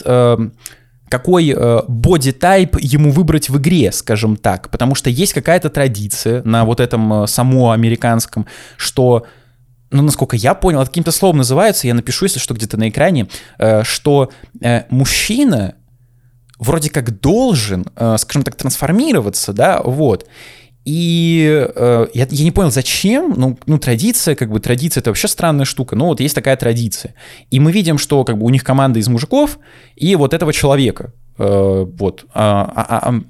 какой 1.08 1.56
боди-тайп 1.88 2.76
ему 2.78 3.10
выбрать 3.10 3.48
в 3.48 3.58
игре, 3.58 3.90
скажем 3.90 4.36
так, 4.36 4.70
потому 4.70 4.94
что 4.94 5.10
есть 5.10 5.32
какая-то 5.32 5.68
традиция 5.68 6.44
на 6.44 6.64
вот 6.64 6.78
этом 6.78 7.26
само 7.26 7.72
американском, 7.72 8.46
что 8.76 9.26
ну, 9.90 10.02
насколько 10.02 10.36
я 10.36 10.54
понял, 10.54 10.82
это 10.82 10.90
каким-то 10.90 11.10
словом 11.10 11.38
называется, 11.38 11.88
я 11.88 11.94
напишу, 11.94 12.26
если 12.26 12.38
что, 12.38 12.54
где-то 12.54 12.76
на 12.76 12.88
экране, 12.90 13.26
что 13.82 14.30
мужчина 14.88 15.74
вроде 16.58 16.90
как 16.90 17.20
должен, 17.20 17.86
э, 17.96 18.16
скажем 18.18 18.42
так, 18.42 18.54
трансформироваться, 18.56 19.52
да, 19.52 19.80
вот. 19.82 20.26
И 20.86 21.66
э, 21.74 22.06
я, 22.14 22.26
я 22.30 22.44
не 22.44 22.52
понял, 22.52 22.70
зачем, 22.70 23.34
ну, 23.36 23.58
ну, 23.66 23.78
традиция, 23.78 24.36
как 24.36 24.50
бы, 24.50 24.60
традиция 24.60 25.00
это 25.00 25.10
вообще 25.10 25.26
странная 25.26 25.64
штука, 25.64 25.96
но 25.96 26.06
вот 26.06 26.20
есть 26.20 26.34
такая 26.34 26.56
традиция. 26.56 27.14
И 27.50 27.58
мы 27.58 27.72
видим, 27.72 27.98
что, 27.98 28.22
как 28.22 28.38
бы, 28.38 28.46
у 28.46 28.50
них 28.50 28.62
команда 28.62 29.00
из 29.00 29.08
мужиков 29.08 29.58
и 29.96 30.14
вот 30.14 30.32
этого 30.32 30.52
человека, 30.52 31.12
э, 31.38 31.86
вот. 31.98 32.24
А, 32.32 32.72
а, 32.76 33.08
а, 33.08 33.20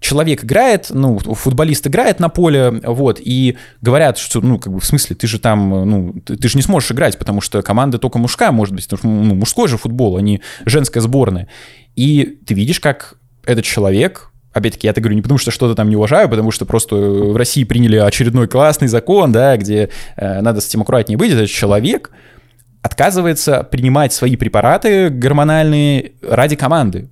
человек 0.00 0.44
играет, 0.44 0.86
ну, 0.90 1.18
футболист 1.18 1.86
играет 1.86 2.18
на 2.20 2.28
поле, 2.28 2.80
вот, 2.82 3.20
и 3.20 3.56
говорят, 3.82 4.18
что, 4.18 4.40
ну, 4.40 4.58
как 4.58 4.72
бы, 4.72 4.80
в 4.80 4.84
смысле, 4.84 5.16
ты 5.16 5.26
же 5.26 5.38
там, 5.38 5.68
ну, 5.68 6.14
ты, 6.24 6.36
ты 6.36 6.48
же 6.48 6.56
не 6.56 6.62
сможешь 6.62 6.90
играть, 6.92 7.18
потому 7.18 7.40
что 7.40 7.62
команда 7.62 7.98
только 7.98 8.18
мужская, 8.18 8.52
может 8.52 8.74
быть, 8.74 8.84
потому 8.88 8.98
что, 8.98 9.08
ну, 9.08 9.34
мужской 9.34 9.68
же 9.68 9.76
футбол, 9.76 10.16
а 10.16 10.22
не 10.22 10.40
женская 10.64 11.00
сборная. 11.00 11.48
И 11.94 12.38
ты 12.46 12.54
видишь, 12.54 12.80
как 12.80 13.18
этот 13.44 13.64
человек, 13.64 14.30
опять-таки, 14.52 14.86
я 14.86 14.92
это 14.92 15.00
говорю 15.00 15.16
не 15.16 15.22
потому, 15.22 15.38
что 15.38 15.50
что-то 15.50 15.74
там 15.74 15.90
не 15.90 15.96
уважаю, 15.96 16.28
потому 16.28 16.50
что 16.50 16.64
просто 16.64 16.96
в 16.96 17.36
России 17.36 17.64
приняли 17.64 17.96
очередной 17.96 18.48
классный 18.48 18.88
закон, 18.88 19.32
да, 19.32 19.56
где 19.56 19.90
э, 20.16 20.40
надо 20.40 20.60
с 20.60 20.68
этим 20.68 20.82
аккуратнее 20.82 21.18
быть, 21.18 21.32
этот 21.32 21.50
человек 21.50 22.10
отказывается 22.80 23.62
принимать 23.62 24.12
свои 24.12 24.36
препараты 24.36 25.08
гормональные 25.08 26.12
ради 26.22 26.54
команды. 26.54 27.08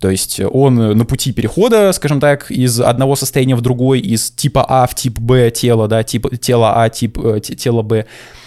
То 0.00 0.10
есть 0.10 0.40
он 0.40 0.76
на 0.76 1.04
пути 1.04 1.32
перехода, 1.32 1.92
скажем 1.92 2.20
так, 2.20 2.50
из 2.52 2.80
одного 2.80 3.16
состояния 3.16 3.56
в 3.56 3.60
другой, 3.60 3.98
из 3.98 4.30
типа 4.30 4.64
А 4.68 4.86
в 4.86 4.94
тип 4.94 5.18
Б 5.18 5.50
тела, 5.50 5.88
да, 5.88 6.04
тип, 6.04 6.26
тело 6.40 6.82
А, 6.82 6.88
тип 6.88 7.18
э, 7.18 7.40
тело 7.40 7.82
Б. 7.82 8.06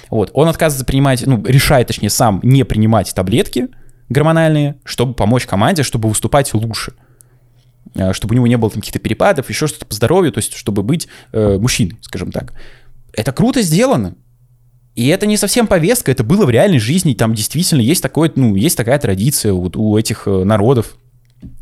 Вот. 0.09 0.31
Он 0.33 0.47
отказывается 0.47 0.85
принимать, 0.85 1.25
ну, 1.27 1.43
решает, 1.45 1.87
точнее, 1.87 2.09
сам 2.09 2.39
не 2.43 2.63
принимать 2.63 3.13
таблетки, 3.13 3.67
гормональные, 4.07 4.75
чтобы 4.85 5.13
помочь 5.13 5.45
команде, 5.45 5.83
чтобы 5.83 6.07
выступать 6.07 6.53
лучше 6.53 6.93
э, 7.95 8.13
чтобы 8.13 8.33
у 8.33 8.35
него 8.35 8.47
не 8.47 8.57
было 8.57 8.69
каких-то 8.69 8.99
перепадов, 8.99 9.49
еще 9.49 9.67
что-то 9.67 9.85
по 9.85 9.93
здоровью, 9.93 10.31
то 10.31 10.37
есть 10.37 10.53
чтобы 10.53 10.83
быть 10.83 11.09
э, 11.33 11.57
мужчиной, 11.57 11.97
скажем 12.01 12.31
так. 12.31 12.53
Это 13.11 13.33
круто 13.33 13.61
сделано. 13.61 14.15
И 14.95 15.07
это 15.07 15.25
не 15.25 15.35
совсем 15.35 15.67
повестка, 15.67 16.11
это 16.11 16.23
было 16.23 16.45
в 16.45 16.49
реальной 16.49 16.79
жизни, 16.79 17.13
там 17.13 17.33
действительно 17.33 17.81
есть, 17.81 18.01
такое, 18.01 18.31
ну, 18.35 18.55
есть 18.55 18.77
такая 18.77 18.99
традиция 18.99 19.53
вот 19.53 19.75
у 19.75 19.97
этих 19.97 20.27
э, 20.27 20.43
народов, 20.43 20.97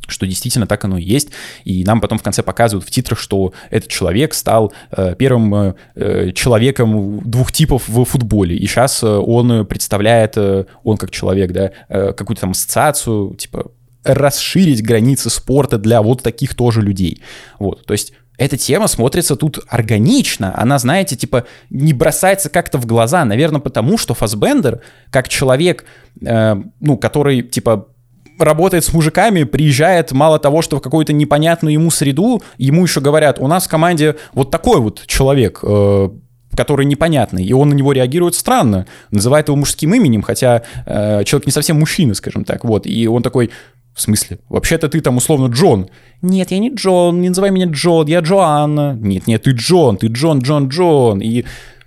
что 0.07 0.25
действительно 0.25 0.67
так 0.67 0.83
оно 0.85 0.97
и 0.97 1.03
есть. 1.03 1.29
И 1.63 1.83
нам 1.83 2.01
потом 2.01 2.17
в 2.17 2.23
конце 2.23 2.43
показывают 2.43 2.87
в 2.87 2.91
титрах, 2.91 3.19
что 3.19 3.53
этот 3.69 3.89
человек 3.89 4.33
стал 4.33 4.73
э, 4.91 5.15
первым 5.17 5.55
э, 5.55 5.73
э 5.95 6.31
человеком 6.31 7.21
двух 7.29 7.51
типов 7.51 7.87
в 7.87 8.03
футболе. 8.05 8.55
И 8.55 8.65
сейчас 8.67 9.03
э, 9.03 9.07
он 9.07 9.65
представляет, 9.65 10.37
э, 10.37 10.65
он 10.83 10.97
как 10.97 11.11
человек, 11.11 11.51
да, 11.51 11.71
э, 11.89 12.13
какую-то 12.13 12.41
там 12.41 12.51
ассоциацию, 12.51 13.35
типа 13.35 13.71
расширить 14.03 14.81
границы 14.81 15.29
спорта 15.29 15.77
для 15.77 16.01
вот 16.01 16.23
таких 16.23 16.55
тоже 16.55 16.81
людей. 16.81 17.21
Вот, 17.59 17.85
то 17.85 17.93
есть 17.93 18.13
эта 18.39 18.55
тема 18.55 18.87
смотрится 18.87 19.35
тут 19.35 19.59
органично. 19.67 20.53
Она, 20.57 20.79
знаете, 20.79 21.17
типа 21.17 21.45
не 21.69 21.91
бросается 21.91 22.49
как-то 22.49 22.77
в 22.77 22.85
глаза. 22.85 23.25
Наверное, 23.25 23.59
потому 23.59 23.97
что 23.97 24.13
Фасбендер, 24.13 24.81
как 25.11 25.27
человек, 25.27 25.83
э, 26.25 26.55
ну, 26.79 26.97
который, 26.97 27.41
типа, 27.41 27.89
работает 28.39 28.83
с 28.83 28.93
мужиками, 28.93 29.43
приезжает 29.43 30.11
мало 30.11 30.39
того, 30.39 30.61
что 30.61 30.77
в 30.77 30.81
какую-то 30.81 31.13
непонятную 31.13 31.73
ему 31.73 31.91
среду, 31.91 32.41
ему 32.57 32.83
еще 32.83 33.01
говорят, 33.01 33.39
у 33.39 33.47
нас 33.47 33.67
в 33.67 33.69
команде 33.69 34.15
вот 34.33 34.51
такой 34.51 34.79
вот 34.79 35.03
человек, 35.05 35.59
э, 35.63 36.09
который 36.55 36.85
непонятный, 36.85 37.43
и 37.43 37.53
он 37.53 37.69
на 37.69 37.73
него 37.73 37.91
реагирует 37.91 38.35
странно, 38.35 38.87
называет 39.11 39.47
его 39.47 39.57
мужским 39.57 39.93
именем, 39.93 40.21
хотя 40.21 40.63
э, 40.85 41.23
человек 41.23 41.45
не 41.45 41.51
совсем 41.51 41.79
мужчина, 41.79 42.13
скажем 42.13 42.43
так, 42.43 42.63
вот, 42.63 42.87
и 42.87 43.07
он 43.07 43.23
такой, 43.23 43.51
в 43.93 44.01
смысле? 44.01 44.39
Вообще-то 44.49 44.87
ты 44.87 45.01
там 45.01 45.17
условно 45.17 45.51
Джон. 45.51 45.89
Нет, 46.21 46.51
я 46.51 46.59
не 46.59 46.73
Джон, 46.73 47.21
не 47.21 47.29
называй 47.29 47.51
меня 47.51 47.65
Джон, 47.65 48.07
я 48.07 48.21
Джоанна. 48.21 48.97
Нет, 48.99 49.27
нет, 49.27 49.43
ты 49.43 49.51
Джон, 49.51 49.97
ты 49.97 50.07
Джон, 50.07 50.39
Джон, 50.39 50.69
Джон. 50.69 51.19
И 51.19 51.43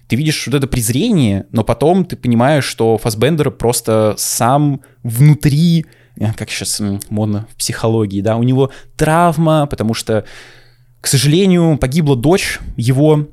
ты 0.08 0.16
видишь 0.16 0.46
вот 0.46 0.54
это 0.54 0.66
презрение, 0.66 1.46
но 1.52 1.64
потом 1.64 2.04
ты 2.04 2.16
понимаешь, 2.16 2.64
что 2.64 2.98
Фасбендер 2.98 3.50
просто 3.50 4.14
сам 4.18 4.82
внутри 5.02 5.86
как 6.36 6.50
сейчас 6.50 6.80
модно 7.08 7.46
в 7.50 7.56
психологии, 7.56 8.20
да, 8.20 8.36
у 8.36 8.42
него 8.42 8.70
травма, 8.96 9.66
потому 9.66 9.94
что, 9.94 10.24
к 11.00 11.06
сожалению, 11.06 11.78
погибла 11.78 12.16
дочь 12.16 12.60
его, 12.76 13.20
э, 13.20 13.26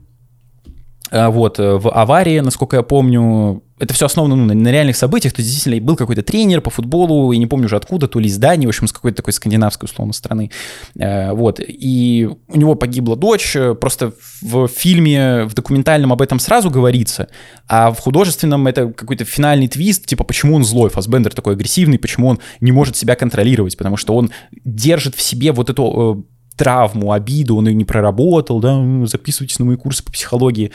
вот, 1.12 1.60
э, 1.60 1.78
в 1.78 1.92
аварии, 1.92 2.40
насколько 2.40 2.78
я 2.78 2.84
помню, 2.84 3.64
это 3.80 3.94
все 3.94 4.06
основано 4.06 4.36
ну, 4.36 4.54
на, 4.54 4.72
реальных 4.72 4.96
событиях, 4.96 5.34
то 5.34 5.42
есть 5.42 5.52
действительно 5.52 5.86
был 5.86 5.96
какой-то 5.96 6.22
тренер 6.22 6.62
по 6.62 6.70
футболу, 6.70 7.32
и 7.32 7.38
не 7.38 7.48
помню 7.48 7.66
уже 7.66 7.78
откуда, 7.78 8.08
то 8.08 8.20
ли 8.20 8.28
из 8.28 8.38
Дании, 8.38 8.66
в 8.66 8.70
общем, 8.70 8.88
с 8.88 8.92
какой-то 8.92 9.18
такой 9.18 9.34
скандинавской, 9.34 9.88
условно, 9.88 10.14
страны, 10.14 10.52
вот, 10.96 11.62
и 11.66 12.30
у 12.48 12.58
него 12.58 12.76
погибла 12.76 13.16
дочь, 13.16 13.56
просто 13.80 14.14
в 14.42 14.68
фильме, 14.68 15.46
в 15.46 15.54
документальном 15.54 16.12
об 16.12 16.22
этом 16.22 16.40
сразу 16.40 16.70
говорится, 16.70 17.30
а 17.68 17.92
в 17.92 18.00
художественном 18.00 18.68
это 18.68 18.92
какой-то 18.92 19.24
финальный 19.24 19.70
твист, 19.70 20.06
типа, 20.06 20.26
почему 20.26 20.56
он 20.56 20.66
злой, 20.66 20.90
Фасбендер 20.90 21.34
такой 21.34 21.54
агрессивный, 21.54 21.98
почему 21.98 22.28
он 22.28 22.40
не 22.60 22.74
может 22.74 22.98
себя 22.98 23.16
контролировать, 23.16 23.78
потому 23.78 23.96
что 23.96 24.14
он 24.14 24.30
держит 24.66 25.16
в 25.16 25.22
себе 25.22 25.54
вот 25.54 25.70
эту 25.70 26.28
травму, 26.60 27.14
обиду, 27.14 27.56
он 27.56 27.68
ее 27.68 27.74
не 27.74 27.86
проработал, 27.86 28.60
да, 28.60 28.78
записывайтесь 29.06 29.58
на 29.60 29.66
мои 29.66 29.78
курсы 29.78 30.04
по 30.04 30.12
психологии, 30.12 30.72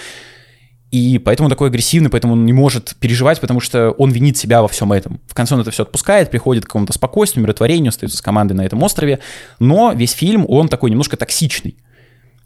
и 0.91 1.19
поэтому 1.19 1.47
он 1.47 1.51
такой 1.51 1.69
агрессивный, 1.69 2.09
поэтому 2.09 2.33
он 2.33 2.47
не 2.47 2.53
может 2.53 2.97
переживать, 3.01 3.41
потому 3.41 3.61
что 3.61 3.91
он 3.91 4.11
винит 4.11 4.37
себя 4.39 4.63
во 4.63 4.69
всем 4.69 4.93
этом. 4.93 5.21
В 5.27 5.35
конце 5.35 5.55
он 5.55 5.61
это 5.61 5.71
все 5.71 5.83
отпускает, 5.83 6.31
приходит 6.31 6.65
к 6.65 6.69
какому-то 6.69 6.93
спокойствию, 6.93 7.43
умиротворению, 7.43 7.91
остается 7.91 8.17
с 8.17 8.23
командой 8.23 8.55
на 8.55 8.65
этом 8.65 8.83
острове, 8.83 9.19
но 9.59 9.93
весь 9.93 10.13
фильм, 10.13 10.47
он 10.49 10.69
такой 10.69 10.91
немножко 10.91 11.17
токсичный. 11.17 11.77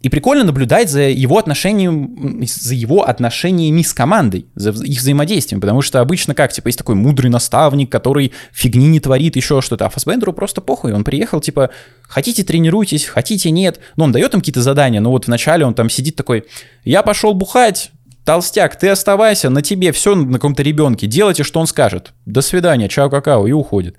И 0.01 0.09
прикольно 0.09 0.45
наблюдать 0.45 0.89
за 0.89 1.03
его 1.03 1.39
отношением, 1.39 2.41
за 2.47 2.75
его 2.75 3.03
отношениями 3.09 3.83
с 3.83 3.93
командой, 3.93 4.47
за 4.55 4.71
их 4.71 5.01
взаимодействием, 5.01 5.61
потому 5.61 5.83
что 5.83 6.01
обычно 6.01 6.37
как, 6.37 6.53
типа, 6.53 6.69
есть 6.69 6.79
такой 6.79 6.95
мудрый 6.95 7.31
наставник, 7.31 7.91
который 7.91 8.33
фигни 8.53 8.87
не 8.87 9.01
творит, 9.01 9.35
еще 9.35 9.61
что-то, 9.61 9.87
а 9.87 9.89
Фасбендеру 9.89 10.33
просто 10.33 10.61
похуй, 10.61 10.93
он 10.93 11.03
приехал, 11.03 11.41
типа, 11.41 11.71
хотите 12.03 12.45
тренируйтесь, 12.45 13.07
хотите 13.07 13.51
нет, 13.51 13.81
ну, 13.97 14.05
он 14.05 14.13
дает 14.13 14.35
им 14.35 14.41
какие-то 14.41 14.63
задания, 14.63 15.01
но 15.01 15.11
вот 15.11 15.27
вначале 15.27 15.67
он 15.67 15.75
там 15.75 15.91
сидит 15.91 16.15
такой, 16.15 16.45
я 16.85 17.03
пошел 17.03 17.35
бухать, 17.35 17.91
толстяк, 18.25 18.79
ты 18.79 18.91
оставайся, 18.91 19.51
на 19.51 19.63
тебе 19.63 19.91
все 19.91 20.15
на 20.15 20.35
каком-то 20.35 20.63
ребенке, 20.63 21.09
делайте, 21.09 21.43
что 21.43 21.59
он 21.59 21.67
скажет, 21.67 22.13
до 22.25 22.41
свидания, 22.41 22.89
чао, 22.89 23.11
какао, 23.11 23.49
и 23.49 23.53
уходит, 23.53 23.97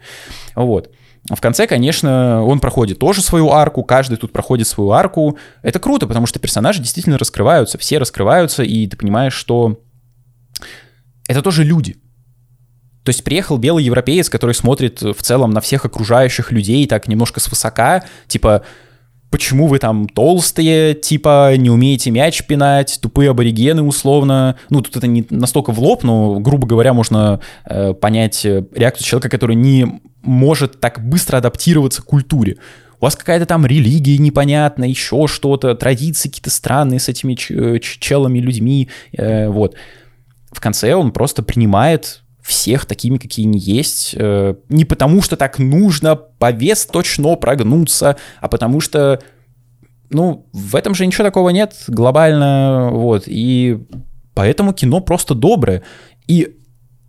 вот. 0.55 0.91
В 1.29 1.41
конце, 1.41 1.67
конечно, 1.67 2.43
он 2.43 2.59
проходит 2.59 2.97
тоже 2.97 3.21
свою 3.21 3.51
арку, 3.51 3.83
каждый 3.83 4.17
тут 4.17 4.33
проходит 4.33 4.67
свою 4.67 4.91
арку. 4.91 5.37
Это 5.61 5.79
круто, 5.79 6.07
потому 6.07 6.25
что 6.25 6.39
персонажи 6.39 6.81
действительно 6.81 7.17
раскрываются, 7.17 7.77
все 7.77 7.99
раскрываются, 7.99 8.63
и 8.63 8.87
ты 8.87 8.97
понимаешь, 8.97 9.33
что 9.33 9.79
это 11.27 11.41
тоже 11.41 11.63
люди. 11.63 11.97
То 13.03 13.09
есть 13.09 13.23
приехал 13.23 13.57
белый 13.57 13.83
европеец, 13.83 14.29
который 14.29 14.53
смотрит 14.53 15.01
в 15.01 15.21
целом 15.21 15.51
на 15.51 15.61
всех 15.61 15.85
окружающих 15.85 16.51
людей 16.51 16.85
так 16.87 17.07
немножко 17.07 17.39
свысока, 17.39 18.03
типа, 18.27 18.63
почему 19.29 19.67
вы 19.67 19.79
там 19.79 20.07
толстые, 20.07 20.93
типа, 20.93 21.55
не 21.57 21.69
умеете 21.69 22.11
мяч 22.11 22.43
пинать, 22.45 22.99
тупые 23.01 23.31
аборигены 23.31 23.83
условно. 23.83 24.57
Ну, 24.69 24.81
тут 24.81 24.97
это 24.97 25.07
не 25.07 25.25
настолько 25.29 25.71
в 25.71 25.79
лоб, 25.79 26.03
но, 26.03 26.39
грубо 26.39 26.67
говоря, 26.67 26.93
можно 26.93 27.39
э, 27.65 27.93
понять 27.93 28.43
реакцию 28.45 29.05
человека, 29.05 29.29
который 29.29 29.55
не 29.55 30.01
может 30.21 30.79
так 30.79 31.07
быстро 31.07 31.37
адаптироваться 31.37 32.01
к 32.01 32.05
культуре. 32.05 32.57
У 32.99 33.05
вас 33.05 33.15
какая-то 33.15 33.45
там 33.45 33.65
религия 33.65 34.17
непонятная, 34.17 34.89
еще 34.89 35.27
что-то, 35.27 35.73
традиции 35.75 36.27
какие-то 36.27 36.49
странные 36.49 36.99
с 36.99 37.07
этими 37.07 37.37
э, 37.49 37.79
челами, 37.79 38.39
людьми, 38.39 38.89
э, 39.13 39.47
вот. 39.47 39.75
В 40.51 40.59
конце 40.59 40.95
он 40.95 41.11
просто 41.11 41.43
принимает 41.43 42.23
всех 42.41 42.85
такими, 42.85 43.17
какие 43.17 43.45
они 43.45 43.59
есть, 43.59 44.15
э, 44.17 44.55
не 44.69 44.85
потому 44.85 45.21
что 45.21 45.35
так 45.35 45.59
нужно 45.59 46.15
повес 46.15 46.85
точно 46.85 47.35
прогнуться, 47.35 48.17
а 48.39 48.47
потому 48.47 48.81
что, 48.81 49.21
ну, 50.09 50.47
в 50.53 50.75
этом 50.75 50.95
же 50.95 51.05
ничего 51.05 51.25
такого 51.25 51.49
нет 51.49 51.75
глобально, 51.87 52.89
вот, 52.91 53.23
и 53.27 53.79
поэтому 54.33 54.73
кино 54.73 55.01
просто 55.01 55.35
доброе. 55.35 55.83
И 56.27 56.55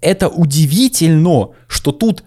это 0.00 0.28
удивительно, 0.28 1.50
что 1.68 1.92
тут 1.92 2.24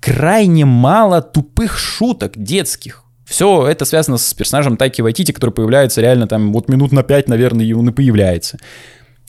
крайне 0.00 0.64
мало 0.64 1.22
тупых 1.22 1.78
шуток 1.78 2.32
детских. 2.36 3.04
Все 3.24 3.66
это 3.66 3.84
связано 3.84 4.18
с 4.18 4.34
персонажем 4.34 4.76
Тайки 4.76 5.00
Вайтити, 5.00 5.32
который 5.32 5.50
появляется 5.50 6.00
реально 6.00 6.26
там 6.26 6.52
вот 6.52 6.68
минут 6.68 6.92
на 6.92 7.02
пять, 7.02 7.28
наверное, 7.28 7.64
и 7.64 7.72
он 7.72 7.88
и 7.88 7.92
появляется. 7.92 8.58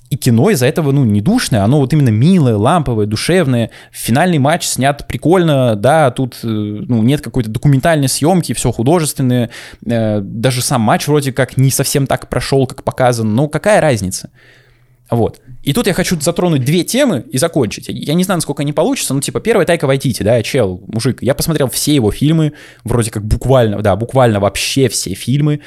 И 0.09 0.15
кино 0.15 0.51
из-за 0.51 0.67
этого, 0.67 0.91
ну, 0.91 1.05
не 1.05 1.21
душное, 1.21 1.63
оно 1.63 1.79
вот 1.79 1.91
именно 1.91 2.09
милое, 2.09 2.55
ламповое, 2.55 3.07
душевное. 3.07 3.71
Финальный 3.91 4.37
матч 4.37 4.65
снят 4.65 5.07
прикольно, 5.07 5.75
да, 5.75 6.11
тут, 6.11 6.39
э, 6.43 6.47
ну, 6.47 7.01
нет 7.01 7.21
какой-то 7.21 7.49
документальной 7.49 8.07
съемки, 8.07 8.53
все 8.53 8.71
художественное. 8.71 9.49
Э, 9.85 10.19
даже 10.21 10.61
сам 10.61 10.81
матч 10.81 11.07
вроде 11.07 11.31
как 11.33 11.57
не 11.57 11.71
совсем 11.71 12.05
так 12.05 12.29
прошел, 12.29 12.67
как 12.67 12.83
показано. 12.83 13.31
Но 13.31 13.47
какая 13.47 13.81
разница? 13.81 14.29
Вот. 15.09 15.41
И 15.63 15.73
тут 15.73 15.87
я 15.87 15.93
хочу 15.93 16.19
затронуть 16.19 16.63
две 16.63 16.83
темы 16.83 17.25
и 17.31 17.37
закончить. 17.37 17.85
Я 17.87 18.13
не 18.13 18.23
знаю, 18.23 18.37
насколько 18.37 18.61
они 18.63 18.73
получатся, 18.73 19.13
но 19.13 19.21
типа 19.21 19.39
первая 19.39 19.65
Тайка 19.65 19.87
Вайтити, 19.87 20.23
да, 20.23 20.41
чел, 20.43 20.81
мужик. 20.87 21.21
Я 21.21 21.33
посмотрел 21.33 21.69
все 21.69 21.95
его 21.95 22.11
фильмы, 22.11 22.53
вроде 22.83 23.11
как 23.11 23.23
буквально, 23.23 23.81
да, 23.81 23.95
буквально 23.95 24.39
вообще 24.39 24.89
все 24.89 25.13
фильмы. 25.13 25.61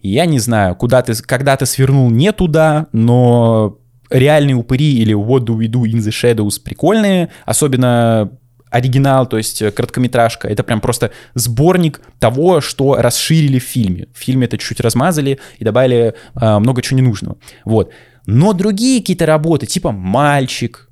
Я 0.00 0.26
не 0.26 0.38
знаю, 0.38 0.76
куда 0.76 1.02
ты, 1.02 1.14
когда 1.14 1.56
ты 1.56 1.66
свернул 1.66 2.10
не 2.10 2.32
туда, 2.32 2.86
но 2.92 3.78
реальные 4.10 4.56
упыри 4.56 4.94
или 4.98 5.14
What 5.14 5.44
Do 5.44 5.58
We 5.58 5.66
Do 5.66 5.82
in 5.82 5.98
the 5.98 6.10
Shadows 6.10 6.60
прикольные, 6.62 7.30
особенно 7.44 8.30
оригинал, 8.70 9.26
то 9.26 9.38
есть 9.38 9.62
э, 9.62 9.70
короткометражка, 9.70 10.48
это 10.48 10.62
прям 10.62 10.80
просто 10.80 11.10
сборник 11.34 12.00
того, 12.18 12.60
что 12.60 12.96
расширили 12.96 13.58
в 13.58 13.64
фильме. 13.64 14.08
В 14.14 14.18
фильме 14.18 14.46
это 14.46 14.58
чуть-чуть 14.58 14.80
размазали 14.80 15.38
и 15.58 15.64
добавили 15.64 16.14
э, 16.34 16.58
много 16.58 16.82
чего 16.82 16.98
ненужного. 16.98 17.38
Вот. 17.64 17.92
Но 18.26 18.52
другие 18.52 19.00
какие-то 19.00 19.26
работы, 19.26 19.66
типа 19.66 19.90
«Мальчик», 19.90 20.87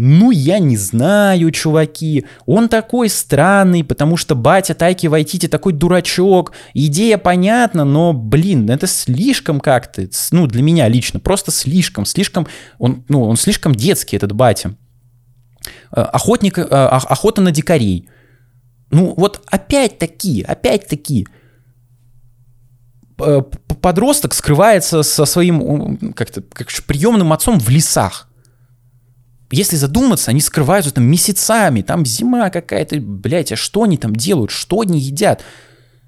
ну, 0.00 0.30
я 0.30 0.60
не 0.60 0.76
знаю, 0.76 1.50
чуваки. 1.50 2.24
Он 2.46 2.68
такой 2.68 3.08
странный, 3.08 3.82
потому 3.82 4.16
что 4.16 4.36
батя 4.36 4.74
Тайки 4.74 5.08
Вайтити 5.08 5.48
такой 5.48 5.72
дурачок. 5.72 6.52
Идея 6.72 7.18
понятна, 7.18 7.84
но, 7.84 8.12
блин, 8.12 8.70
это 8.70 8.86
слишком 8.86 9.58
как-то, 9.58 10.08
ну, 10.30 10.46
для 10.46 10.62
меня 10.62 10.86
лично, 10.86 11.18
просто 11.18 11.50
слишком, 11.50 12.04
слишком, 12.04 12.46
он, 12.78 13.04
ну, 13.08 13.24
он 13.24 13.36
слишком 13.36 13.74
детский, 13.74 14.16
этот 14.16 14.32
батя. 14.32 14.76
Э, 15.90 16.02
охотник, 16.02 16.58
э, 16.58 16.62
охота 16.62 17.42
на 17.42 17.50
дикарей. 17.50 18.08
Ну, 18.90 19.14
вот 19.16 19.42
опять-таки, 19.46 20.42
опять-таки, 20.42 21.26
подросток 23.16 24.32
скрывается 24.32 25.02
со 25.02 25.24
своим 25.24 26.12
как-то 26.14 26.42
как 26.42 26.68
приемным 26.86 27.32
отцом 27.32 27.58
в 27.58 27.68
лесах. 27.68 28.27
Если 29.50 29.76
задуматься, 29.76 30.30
они 30.30 30.40
скрываются 30.40 30.92
там 30.92 31.04
месяцами, 31.04 31.82
там 31.82 32.04
зима 32.04 32.50
какая-то, 32.50 33.00
блядь, 33.00 33.52
а 33.52 33.56
что 33.56 33.84
они 33.84 33.96
там 33.96 34.14
делают, 34.14 34.50
что 34.50 34.80
они 34.80 34.98
едят? 34.98 35.42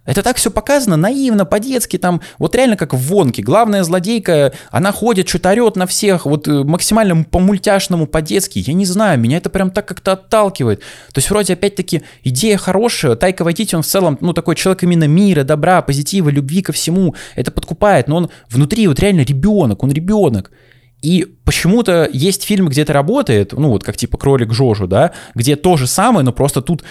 Это 0.07 0.23
так 0.23 0.39
все 0.39 0.51
показано 0.51 0.97
наивно, 0.97 1.45
по-детски, 1.45 1.99
там, 1.99 2.21
вот 2.39 2.55
реально 2.55 2.77
как 2.77 2.95
в 2.95 2.99
Вонке. 2.99 3.43
Главная 3.43 3.85
злодейка, 3.85 4.53
она 4.71 4.93
ходит, 4.93 5.29
что-то 5.29 5.51
орет 5.51 5.77
на 5.77 5.87
всех, 5.87 6.25
вот 6.25 6.49
э, 6.49 6.65
максимально 6.65 7.23
по-мультяшному, 7.23 8.07
по-детски. 8.07 8.59
Я 8.59 8.73
не 8.73 8.87
знаю, 8.87 9.21
меня 9.21 9.37
это 9.37 9.51
прям 9.51 9.71
так 9.71 9.87
как-то 9.87 10.13
отталкивает. 10.13 10.81
То 10.81 11.19
есть 11.19 11.31
вроде 11.31 11.53
опять-таки 11.53 12.03
идея 12.25 12.57
хорошая, 12.57 13.15
Тайка 13.15 13.45
Вайтити, 13.45 13.75
он 13.75 13.83
в 13.83 13.87
целом, 13.87 14.17
ну, 14.21 14.33
такой 14.33 14.57
человек 14.57 14.83
именно 14.83 15.07
мира, 15.07 15.45
добра, 15.45 15.83
позитива, 15.83 16.31
любви 16.31 16.63
ко 16.63 16.73
всему. 16.73 17.15
Это 17.37 17.51
подкупает, 17.51 18.09
но 18.09 18.17
он 18.17 18.31
внутри 18.49 18.89
вот 18.89 18.99
реально 18.99 19.21
ребенок, 19.21 19.83
он 19.85 19.93
ребенок. 19.93 20.51
И 21.03 21.27
почему-то 21.45 22.09
есть 22.13 22.45
фильм, 22.45 22.69
где 22.69 22.83
это 22.83 22.93
работает, 22.93 23.53
ну 23.53 23.71
вот 23.71 23.85
как 23.85 23.97
типа 23.97 24.19
«Кролик 24.19 24.53
Жожу», 24.53 24.87
да, 24.87 25.13
где 25.35 25.57
то 25.57 25.77
же 25.77 25.87
самое, 25.87 26.25
но 26.25 26.33
просто 26.33 26.63
тут 26.63 26.85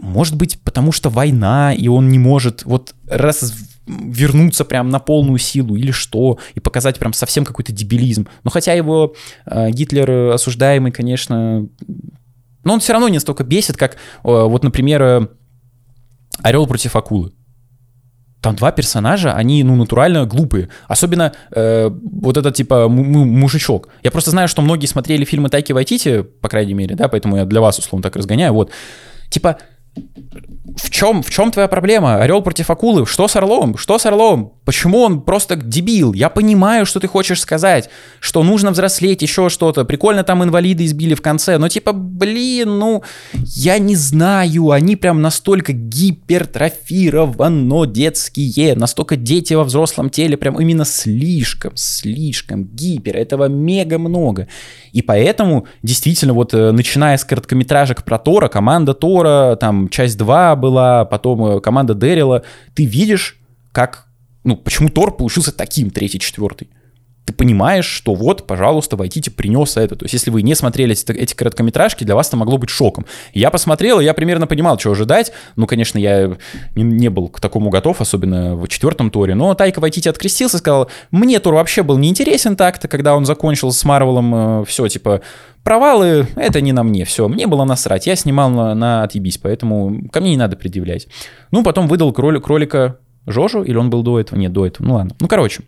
может 0.00 0.36
быть, 0.36 0.60
потому 0.62 0.90
что 0.90 1.10
война, 1.10 1.74
и 1.74 1.86
он 1.86 2.08
не 2.08 2.18
может 2.18 2.64
вот 2.64 2.94
раз 3.06 3.54
вернуться 3.86 4.64
прям 4.64 4.88
на 4.88 4.98
полную 4.98 5.38
силу 5.38 5.76
или 5.76 5.90
что, 5.90 6.38
и 6.54 6.60
показать 6.60 6.98
прям 6.98 7.12
совсем 7.12 7.44
какой-то 7.44 7.72
дебилизм. 7.72 8.26
Но 8.44 8.50
хотя 8.50 8.72
его 8.72 9.14
э, 9.44 9.70
Гитлер 9.70 10.32
осуждаемый, 10.32 10.92
конечно, 10.92 11.68
но 12.64 12.74
он 12.74 12.80
все 12.80 12.92
равно 12.92 13.08
не 13.08 13.20
столько 13.20 13.44
бесит, 13.44 13.76
как 13.76 13.94
э, 13.94 13.96
вот, 14.22 14.62
например, 14.62 15.30
Орел 16.42 16.66
против 16.66 16.96
акулы. 16.96 17.32
Там 18.42 18.56
два 18.56 18.72
персонажа, 18.72 19.32
они, 19.34 19.62
ну, 19.62 19.76
натурально 19.76 20.26
глупые. 20.26 20.68
Особенно 20.88 21.32
э, 21.52 21.88
вот 21.88 22.36
этот, 22.36 22.56
типа, 22.56 22.88
мужичок. 22.88 23.88
Я 24.02 24.10
просто 24.10 24.30
знаю, 24.32 24.48
что 24.48 24.62
многие 24.62 24.86
смотрели 24.86 25.24
фильмы 25.24 25.48
Тайки 25.48 25.72
Вайтити, 25.72 26.22
по 26.22 26.48
крайней 26.48 26.74
мере, 26.74 26.96
да, 26.96 27.06
поэтому 27.08 27.36
я 27.36 27.44
для 27.44 27.60
вас, 27.60 27.78
условно, 27.78 28.02
так 28.02 28.16
разгоняю. 28.16 28.52
Вот. 28.52 28.70
Типа, 29.30 29.58
в 30.76 30.90
чем, 30.90 31.22
в 31.22 31.30
чем 31.30 31.50
твоя 31.50 31.68
проблема? 31.68 32.16
Орел 32.16 32.42
против 32.42 32.70
акулы. 32.70 33.06
Что 33.06 33.28
с 33.28 33.36
орлом? 33.36 33.76
Что 33.76 33.98
с 33.98 34.06
орлом? 34.06 34.54
Почему 34.64 35.00
он 35.00 35.20
просто 35.22 35.56
дебил? 35.56 36.12
Я 36.12 36.30
понимаю, 36.30 36.86
что 36.86 37.00
ты 37.00 37.08
хочешь 37.08 37.40
сказать, 37.40 37.90
что 38.20 38.42
нужно 38.42 38.70
взрослеть, 38.70 39.22
еще 39.22 39.48
что-то. 39.48 39.84
Прикольно 39.84 40.24
там 40.24 40.42
инвалиды 40.42 40.84
избили 40.84 41.14
в 41.14 41.20
конце, 41.20 41.58
но 41.58 41.68
типа, 41.68 41.92
блин, 41.92 42.78
ну, 42.78 43.02
я 43.32 43.78
не 43.78 43.96
знаю, 43.96 44.70
они 44.70 44.96
прям 44.96 45.20
настолько 45.20 45.72
гипертрофировано 45.72 47.86
детские, 47.86 48.76
настолько 48.76 49.16
дети 49.16 49.54
во 49.54 49.64
взрослом 49.64 50.10
теле, 50.10 50.36
прям 50.36 50.60
именно 50.60 50.84
слишком, 50.84 51.72
слишком 51.76 52.64
гипер, 52.64 53.16
этого 53.16 53.46
мега 53.46 53.98
много. 53.98 54.46
И 54.92 55.02
поэтому, 55.02 55.66
действительно, 55.82 56.34
вот 56.34 56.54
э, 56.54 56.70
начиная 56.70 57.16
с 57.16 57.24
короткометражек 57.24 58.04
про 58.04 58.18
Тора, 58.18 58.46
команда 58.48 58.94
Тора, 58.94 59.56
там, 59.56 59.81
часть 59.88 60.18
2 60.18 60.56
была, 60.56 61.04
потом 61.04 61.44
э, 61.44 61.60
команда 61.60 61.94
Дэрила, 61.94 62.42
ты 62.74 62.84
видишь, 62.84 63.40
как, 63.72 64.06
ну, 64.44 64.56
почему 64.56 64.88
Тор 64.88 65.16
получился 65.16 65.52
таким, 65.52 65.90
третий, 65.90 66.18
четвертый. 66.18 66.70
Ты 67.24 67.32
понимаешь, 67.32 67.84
что 67.84 68.14
вот, 68.14 68.46
пожалуйста, 68.46 68.96
Вайтити 68.96 69.30
принес 69.30 69.76
это. 69.76 69.94
То 69.94 70.04
есть, 70.04 70.14
если 70.14 70.30
вы 70.30 70.42
не 70.42 70.54
смотрели 70.54 70.92
эти, 70.92 71.10
эти 71.12 71.34
короткометражки, 71.34 72.02
для 72.04 72.16
вас 72.16 72.28
это 72.28 72.36
могло 72.36 72.58
быть 72.58 72.70
шоком. 72.70 73.06
Я 73.32 73.50
посмотрел, 73.50 74.00
и 74.00 74.04
я 74.04 74.12
примерно 74.12 74.46
понимал, 74.46 74.76
чего 74.76 74.92
ожидать. 74.92 75.32
Ну, 75.54 75.66
конечно, 75.66 75.98
я 75.98 76.36
не, 76.74 76.82
не 76.82 77.10
был 77.10 77.28
к 77.28 77.40
такому 77.40 77.70
готов, 77.70 78.00
особенно 78.00 78.56
в 78.56 78.66
четвертом 78.66 79.10
туре. 79.10 79.34
Но 79.34 79.54
Тайка 79.54 79.78
Вайтити 79.78 80.08
открестился, 80.08 80.58
сказал, 80.58 80.90
мне 81.12 81.38
тур 81.38 81.54
вообще 81.54 81.82
был 81.84 81.96
неинтересен 81.96 82.56
так-то, 82.56 82.88
когда 82.88 83.14
он 83.14 83.24
закончил 83.24 83.70
с 83.70 83.84
Марвелом, 83.84 84.62
э, 84.62 84.64
все, 84.64 84.88
типа, 84.88 85.20
провалы, 85.62 86.26
это 86.34 86.60
не 86.60 86.72
на 86.72 86.82
мне, 86.82 87.04
все, 87.04 87.28
мне 87.28 87.46
было 87.46 87.64
насрать, 87.64 88.08
я 88.08 88.16
снимал 88.16 88.50
на, 88.50 88.74
на 88.74 89.04
отъебись, 89.04 89.38
поэтому 89.38 90.08
ко 90.10 90.20
мне 90.20 90.30
не 90.30 90.36
надо 90.36 90.56
предъявлять. 90.56 91.06
Ну, 91.52 91.62
потом 91.62 91.86
выдал 91.86 92.12
кролик, 92.12 92.44
кролика 92.44 92.98
Жожу, 93.26 93.62
или 93.62 93.76
он 93.76 93.90
был 93.90 94.02
до 94.02 94.18
этого? 94.18 94.38
Нет, 94.38 94.52
до 94.52 94.66
этого, 94.66 94.86
ну 94.86 94.94
ладно. 94.94 95.14
Ну, 95.20 95.28
короче, 95.28 95.62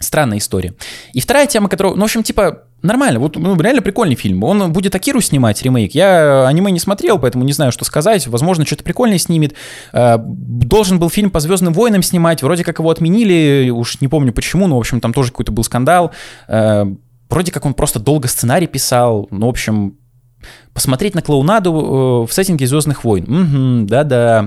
Странная 0.00 0.38
история. 0.38 0.74
И 1.12 1.20
вторая 1.20 1.46
тема, 1.46 1.68
которую, 1.68 1.94
ну, 1.94 2.02
в 2.02 2.04
общем, 2.04 2.22
типа, 2.22 2.64
нормально, 2.82 3.20
вот 3.20 3.36
ну, 3.36 3.60
реально 3.60 3.82
прикольный 3.82 4.16
фильм. 4.16 4.42
Он 4.44 4.72
будет 4.72 4.94
Акиру 4.94 5.20
снимать, 5.20 5.62
ремейк. 5.62 5.94
Я 5.94 6.46
аниме 6.46 6.70
не 6.70 6.80
смотрел, 6.80 7.18
поэтому 7.18 7.44
не 7.44 7.52
знаю, 7.52 7.70
что 7.70 7.84
сказать. 7.84 8.26
Возможно, 8.26 8.64
что-то 8.64 8.82
прикольное 8.82 9.18
снимет. 9.18 9.54
Э, 9.92 10.16
должен 10.18 10.98
был 10.98 11.10
фильм 11.10 11.30
по 11.30 11.40
Звездным 11.40 11.72
войнам 11.72 12.02
снимать, 12.02 12.42
вроде 12.42 12.64
как 12.64 12.78
его 12.78 12.90
отменили, 12.90 13.70
уж 13.70 14.00
не 14.00 14.08
помню 14.08 14.32
почему, 14.32 14.66
но, 14.66 14.76
в 14.76 14.80
общем, 14.80 15.00
там 15.00 15.12
тоже 15.12 15.30
какой-то 15.30 15.52
был 15.52 15.64
скандал. 15.64 16.12
Э, 16.48 16.86
вроде 17.28 17.52
как 17.52 17.66
он 17.66 17.74
просто 17.74 18.00
долго 18.00 18.28
сценарий 18.28 18.66
писал, 18.66 19.28
ну, 19.30 19.46
в 19.46 19.50
общем, 19.50 19.96
Посмотреть 20.72 21.14
на 21.14 21.20
клоунаду 21.20 22.24
э, 22.24 22.26
в 22.26 22.32
сеттинге 22.32 22.66
Звездных 22.66 23.04
войн. 23.04 23.24
Угу, 23.24 23.86
да-да, 23.86 24.40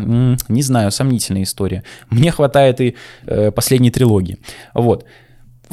не 0.47 0.63
знаю, 0.63 0.89
сомнительная 0.89 1.43
история. 1.43 1.83
Мне 2.09 2.31
хватает 2.31 2.81
и 2.81 2.95
последней 3.53 3.91
трилогии. 3.91 4.39
Вот. 4.73 5.05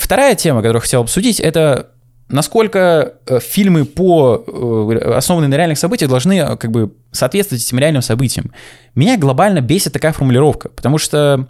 Вторая 0.01 0.35
тема, 0.35 0.63
которую 0.63 0.81
хотел 0.81 1.03
обсудить, 1.03 1.41
это 1.41 1.91
насколько 2.29 3.15
э, 3.27 3.39
фильмы 3.41 3.85
по 3.85 4.43
э, 4.47 5.15
основанные 5.15 5.49
на 5.49 5.57
реальных 5.57 5.79
событиях 5.79 6.09
должны 6.11 6.39
э, 6.39 6.57
как 6.57 6.71
бы 6.71 6.95
соответствовать 7.13 7.63
этим 7.63 7.79
реальным 7.79 8.01
событиям. 8.01 8.51
Меня 8.95 9.19
глобально 9.19 9.61
бесит 9.61 9.93
такая 9.93 10.13
формулировка, 10.13 10.71
потому 10.71 10.97
что, 10.97 11.49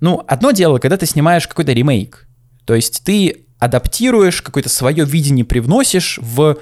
ну, 0.00 0.24
одно 0.26 0.52
дело, 0.52 0.78
когда 0.78 0.96
ты 0.96 1.04
снимаешь 1.04 1.46
какой-то 1.46 1.72
ремейк, 1.72 2.26
то 2.64 2.74
есть 2.74 3.04
ты 3.04 3.46
адаптируешь 3.58 4.40
какое-то 4.40 4.70
свое 4.70 5.04
видение, 5.04 5.44
привносишь 5.44 6.18
в 6.22 6.56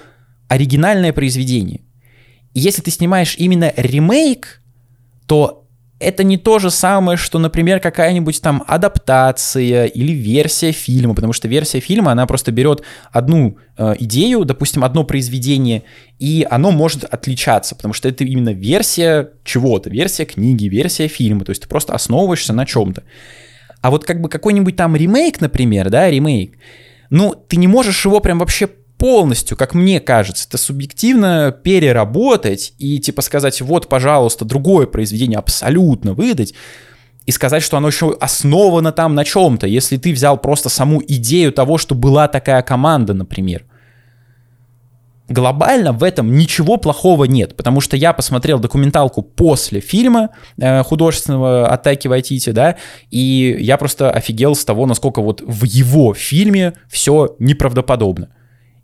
оригинальное 0.48 1.12
произведение. 1.12 1.82
И 2.54 2.60
если 2.60 2.82
ты 2.82 2.90
снимаешь 2.90 3.36
именно 3.38 3.72
ремейк, 3.76 4.60
то 5.26 5.67
это 6.00 6.22
не 6.22 6.36
то 6.36 6.58
же 6.58 6.70
самое, 6.70 7.18
что, 7.18 7.38
например, 7.38 7.80
какая-нибудь 7.80 8.40
там 8.40 8.62
адаптация 8.66 9.86
или 9.86 10.12
версия 10.12 10.70
фильма, 10.70 11.14
потому 11.14 11.32
что 11.32 11.48
версия 11.48 11.80
фильма, 11.80 12.12
она 12.12 12.26
просто 12.26 12.52
берет 12.52 12.82
одну 13.10 13.58
э, 13.76 13.94
идею, 13.98 14.44
допустим, 14.44 14.84
одно 14.84 15.02
произведение, 15.02 15.82
и 16.18 16.46
оно 16.48 16.70
может 16.70 17.02
отличаться, 17.02 17.74
потому 17.74 17.94
что 17.94 18.08
это 18.08 18.22
именно 18.22 18.50
версия 18.50 19.30
чего-то, 19.42 19.90
версия 19.90 20.24
книги, 20.24 20.66
версия 20.66 21.08
фильма, 21.08 21.44
то 21.44 21.50
есть 21.50 21.62
ты 21.62 21.68
просто 21.68 21.94
основываешься 21.94 22.52
на 22.52 22.64
чем-то. 22.64 23.02
А 23.80 23.90
вот 23.90 24.04
как 24.04 24.20
бы 24.20 24.28
какой-нибудь 24.28 24.76
там 24.76 24.94
ремейк, 24.94 25.40
например, 25.40 25.90
да, 25.90 26.08
ремейк, 26.08 26.58
ну, 27.10 27.34
ты 27.34 27.56
не 27.56 27.66
можешь 27.66 28.04
его 28.04 28.20
прям 28.20 28.38
вообще 28.38 28.68
полностью, 28.98 29.56
как 29.56 29.74
мне 29.74 30.00
кажется, 30.00 30.46
это 30.48 30.58
субъективно 30.58 31.52
переработать 31.52 32.74
и 32.78 32.98
типа 32.98 33.22
сказать, 33.22 33.60
вот, 33.60 33.88
пожалуйста, 33.88 34.44
другое 34.44 34.86
произведение 34.86 35.38
абсолютно 35.38 36.12
выдать, 36.12 36.54
и 37.24 37.30
сказать, 37.30 37.62
что 37.62 37.76
оно 37.76 37.88
еще 37.88 38.16
основано 38.20 38.90
там 38.90 39.14
на 39.14 39.22
чем-то, 39.24 39.66
если 39.66 39.98
ты 39.98 40.12
взял 40.12 40.38
просто 40.38 40.70
саму 40.70 41.02
идею 41.06 41.52
того, 41.52 41.76
что 41.76 41.94
была 41.94 42.26
такая 42.26 42.62
команда, 42.62 43.12
например. 43.12 43.66
Глобально 45.28 45.92
в 45.92 46.02
этом 46.02 46.34
ничего 46.34 46.78
плохого 46.78 47.24
нет, 47.24 47.54
потому 47.54 47.82
что 47.82 47.98
я 47.98 48.14
посмотрел 48.14 48.58
документалку 48.58 49.20
после 49.20 49.80
фильма 49.80 50.30
э, 50.56 50.82
художественного 50.82 51.68
«Атаки 51.68 52.08
Вайтити», 52.08 52.48
да, 52.48 52.76
и 53.10 53.58
я 53.60 53.76
просто 53.76 54.10
офигел 54.10 54.54
с 54.54 54.64
того, 54.64 54.86
насколько 54.86 55.20
вот 55.20 55.42
в 55.42 55.64
его 55.64 56.14
фильме 56.14 56.72
все 56.88 57.36
неправдоподобно. 57.38 58.30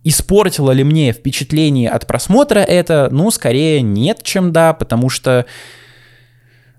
Испортило 0.04 0.70
ли 0.70 0.84
мне 0.84 1.12
впечатление 1.12 1.90
от 1.90 2.06
просмотра 2.06 2.60
это? 2.60 3.08
Ну, 3.10 3.30
скорее 3.30 3.80
нет, 3.80 4.22
чем 4.22 4.52
да, 4.52 4.74
потому 4.74 5.08
что, 5.08 5.46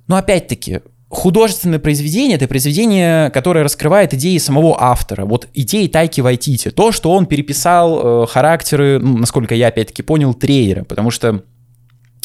ну, 0.08 0.16
опять-таки, 0.16 0.82
художественное 1.10 1.80
произведение— 1.80 2.36
это 2.38 2.48
произведение, 2.48 3.32
которое 3.32 3.64
раскрывает 3.64 4.14
идеи 4.14 4.38
самого 4.38 4.82
автора. 4.82 5.26
Вот 5.26 5.48
идеи 5.56 5.88
Тайки 5.88 6.22
Вайтити. 6.22 6.70
То, 6.70 6.92
что 6.92 7.12
он 7.12 7.26
переписал 7.26 8.24
э, 8.24 8.28
характеры, 8.28 9.00
ну, 9.00 9.18
насколько 9.18 9.56
я 9.56 9.68
опять-таки 9.68 10.04
понял, 10.04 10.36
трейлера. 10.36 10.84
Потому 10.84 11.10
что 11.10 11.44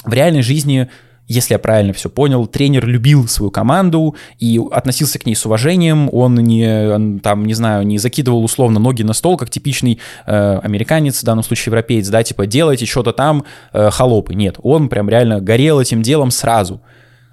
в 0.04 0.12
реальной 0.12 0.42
жизни 0.42 0.90
если 1.30 1.54
я 1.54 1.60
правильно 1.60 1.92
все 1.92 2.10
понял, 2.10 2.44
тренер 2.48 2.86
любил 2.86 3.28
свою 3.28 3.52
команду 3.52 4.16
и 4.40 4.60
относился 4.72 5.20
к 5.20 5.26
ней 5.26 5.36
с 5.36 5.46
уважением. 5.46 6.08
Он 6.12 6.34
не, 6.34 7.20
там, 7.20 7.46
не 7.46 7.54
знаю, 7.54 7.86
не 7.86 7.98
закидывал 7.98 8.42
условно 8.42 8.80
ноги 8.80 9.04
на 9.04 9.12
стол, 9.12 9.36
как 9.36 9.48
типичный 9.48 10.00
э, 10.26 10.58
американец, 10.58 11.20
в 11.20 11.24
данном 11.24 11.44
случае 11.44 11.66
европеец, 11.66 12.08
да, 12.08 12.24
типа 12.24 12.46
делайте 12.46 12.84
что-то 12.84 13.12
там, 13.12 13.44
э, 13.72 13.90
холопы. 13.90 14.34
Нет, 14.34 14.56
он 14.60 14.88
прям 14.88 15.08
реально 15.08 15.40
горел 15.40 15.78
этим 15.80 16.02
делом 16.02 16.32
сразу 16.32 16.82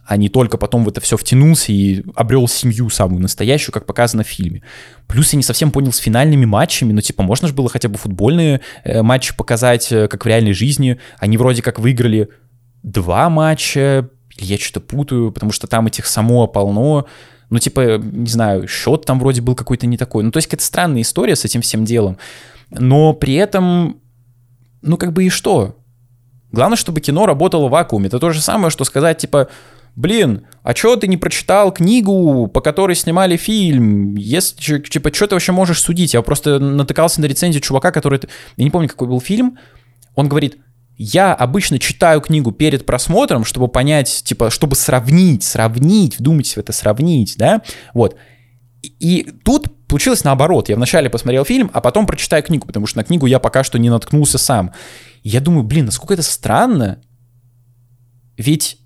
а 0.07 0.15
не 0.15 0.29
только 0.29 0.57
потом 0.57 0.85
в 0.85 0.87
это 0.87 1.01
все 1.01 1.17
втянулся 1.17 1.73
и 1.73 2.01
обрел 2.15 2.47
семью 2.47 2.89
самую 2.89 3.21
настоящую, 3.21 3.73
как 3.73 3.85
показано 3.85 4.23
в 4.23 4.27
фильме. 4.27 4.63
Плюс 5.05 5.33
я 5.33 5.37
не 5.37 5.43
совсем 5.43 5.69
понял 5.69 5.91
с 5.91 5.97
финальными 5.97 6.45
матчами, 6.45 6.93
ну 6.93 7.01
типа 7.01 7.23
можно 7.23 7.49
же 7.49 7.53
было 7.53 7.67
хотя 7.67 7.89
бы 7.89 7.97
футбольные 7.97 8.61
э, 8.85 9.01
матчи 9.01 9.35
показать, 9.35 9.91
э, 9.91 10.07
как 10.07 10.23
в 10.23 10.27
реальной 10.27 10.53
жизни. 10.53 10.97
Они 11.19 11.35
вроде 11.35 11.61
как 11.61 11.77
выиграли 11.79 12.29
два 12.87 13.29
матча, 13.29 14.09
я 14.37 14.57
что-то 14.57 14.79
путаю, 14.79 15.31
потому 15.31 15.51
что 15.51 15.67
там 15.67 15.87
этих 15.87 16.05
само 16.05 16.47
полно. 16.47 17.05
Ну, 17.49 17.59
типа, 17.59 17.97
не 17.97 18.29
знаю, 18.29 18.67
счет 18.67 19.05
там 19.05 19.19
вроде 19.19 19.41
был 19.41 19.55
какой-то 19.55 19.87
не 19.87 19.97
такой. 19.97 20.23
Ну, 20.23 20.31
то 20.31 20.37
есть 20.37 20.47
какая-то 20.47 20.65
странная 20.65 21.01
история 21.01 21.35
с 21.35 21.45
этим 21.45 21.61
всем 21.61 21.85
делом. 21.85 22.17
Но 22.69 23.13
при 23.13 23.35
этом, 23.35 24.01
ну, 24.81 24.97
как 24.97 25.13
бы 25.13 25.25
и 25.25 25.29
что? 25.29 25.77
Главное, 26.51 26.77
чтобы 26.77 27.01
кино 27.01 27.25
работало 27.25 27.67
в 27.67 27.71
вакууме. 27.71 28.07
Это 28.07 28.19
то 28.19 28.31
же 28.31 28.41
самое, 28.41 28.69
что 28.69 28.83
сказать, 28.83 29.17
типа, 29.17 29.49
блин, 29.95 30.45
а 30.63 30.73
чё 30.73 30.95
ты 30.95 31.07
не 31.07 31.17
прочитал 31.17 31.73
книгу, 31.73 32.47
по 32.47 32.61
которой 32.61 32.95
снимали 32.95 33.37
фильм? 33.37 34.15
Если, 34.15 34.79
типа, 34.79 35.13
что 35.13 35.27
ты 35.27 35.35
вообще 35.35 35.51
можешь 35.51 35.81
судить? 35.81 36.13
Я 36.13 36.21
просто 36.21 36.59
натыкался 36.59 37.21
на 37.21 37.25
рецензию 37.25 37.61
чувака, 37.61 37.91
который... 37.91 38.19
Я 38.57 38.63
не 38.63 38.71
помню, 38.71 38.89
какой 38.89 39.07
был 39.07 39.21
фильм. 39.21 39.57
Он 40.15 40.27
говорит, 40.27 40.57
я 40.97 41.33
обычно 41.33 41.77
читаю 41.77 42.21
книгу 42.21 42.51
перед 42.51 42.85
просмотром, 42.85 43.45
чтобы 43.45 43.67
понять, 43.67 44.23
типа, 44.25 44.49
чтобы 44.49 44.75
сравнить, 44.75 45.43
сравнить, 45.43 46.19
вдумайтесь 46.19 46.55
в 46.55 46.59
это, 46.59 46.73
сравнить, 46.73 47.35
да, 47.37 47.61
вот. 47.93 48.15
И, 48.81 49.31
тут 49.43 49.67
получилось 49.87 50.23
наоборот. 50.23 50.69
Я 50.69 50.75
вначале 50.75 51.09
посмотрел 51.09 51.45
фильм, 51.45 51.69
а 51.73 51.81
потом 51.81 52.05
прочитаю 52.05 52.43
книгу, 52.43 52.65
потому 52.65 52.87
что 52.87 52.97
на 52.97 53.03
книгу 53.03 53.25
я 53.25 53.39
пока 53.39 53.63
что 53.63 53.77
не 53.77 53.89
наткнулся 53.89 54.37
сам. 54.37 54.71
Я 55.23 55.39
думаю, 55.39 55.63
блин, 55.63 55.85
насколько 55.85 56.13
это 56.13 56.23
странно, 56.23 57.01
ведь 58.37 58.77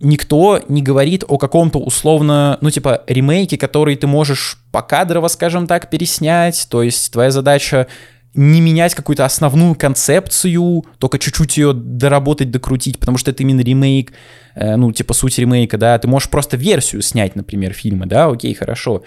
никто 0.00 0.60
не 0.68 0.82
говорит 0.82 1.24
о 1.28 1.38
каком-то 1.38 1.78
условно, 1.78 2.58
ну, 2.60 2.70
типа, 2.70 3.04
ремейке, 3.06 3.58
который 3.58 3.96
ты 3.96 4.06
можешь 4.06 4.58
покадрово, 4.72 5.28
скажем 5.28 5.66
так, 5.66 5.90
переснять, 5.90 6.66
то 6.70 6.82
есть 6.82 7.12
твоя 7.12 7.30
задача 7.30 7.86
не 8.34 8.60
менять 8.60 8.94
какую-то 8.94 9.24
основную 9.24 9.74
концепцию, 9.74 10.84
только 10.98 11.18
чуть-чуть 11.18 11.56
ее 11.56 11.72
доработать, 11.72 12.50
докрутить, 12.50 12.98
потому 12.98 13.18
что 13.18 13.32
это 13.32 13.42
именно 13.42 13.60
ремейк, 13.60 14.12
э, 14.54 14.76
ну, 14.76 14.92
типа 14.92 15.14
суть 15.14 15.38
ремейка, 15.38 15.78
да, 15.78 15.98
ты 15.98 16.06
можешь 16.06 16.30
просто 16.30 16.56
версию 16.56 17.02
снять, 17.02 17.34
например, 17.34 17.72
фильма, 17.72 18.06
да, 18.06 18.26
окей, 18.26 18.54
хорошо, 18.54 19.02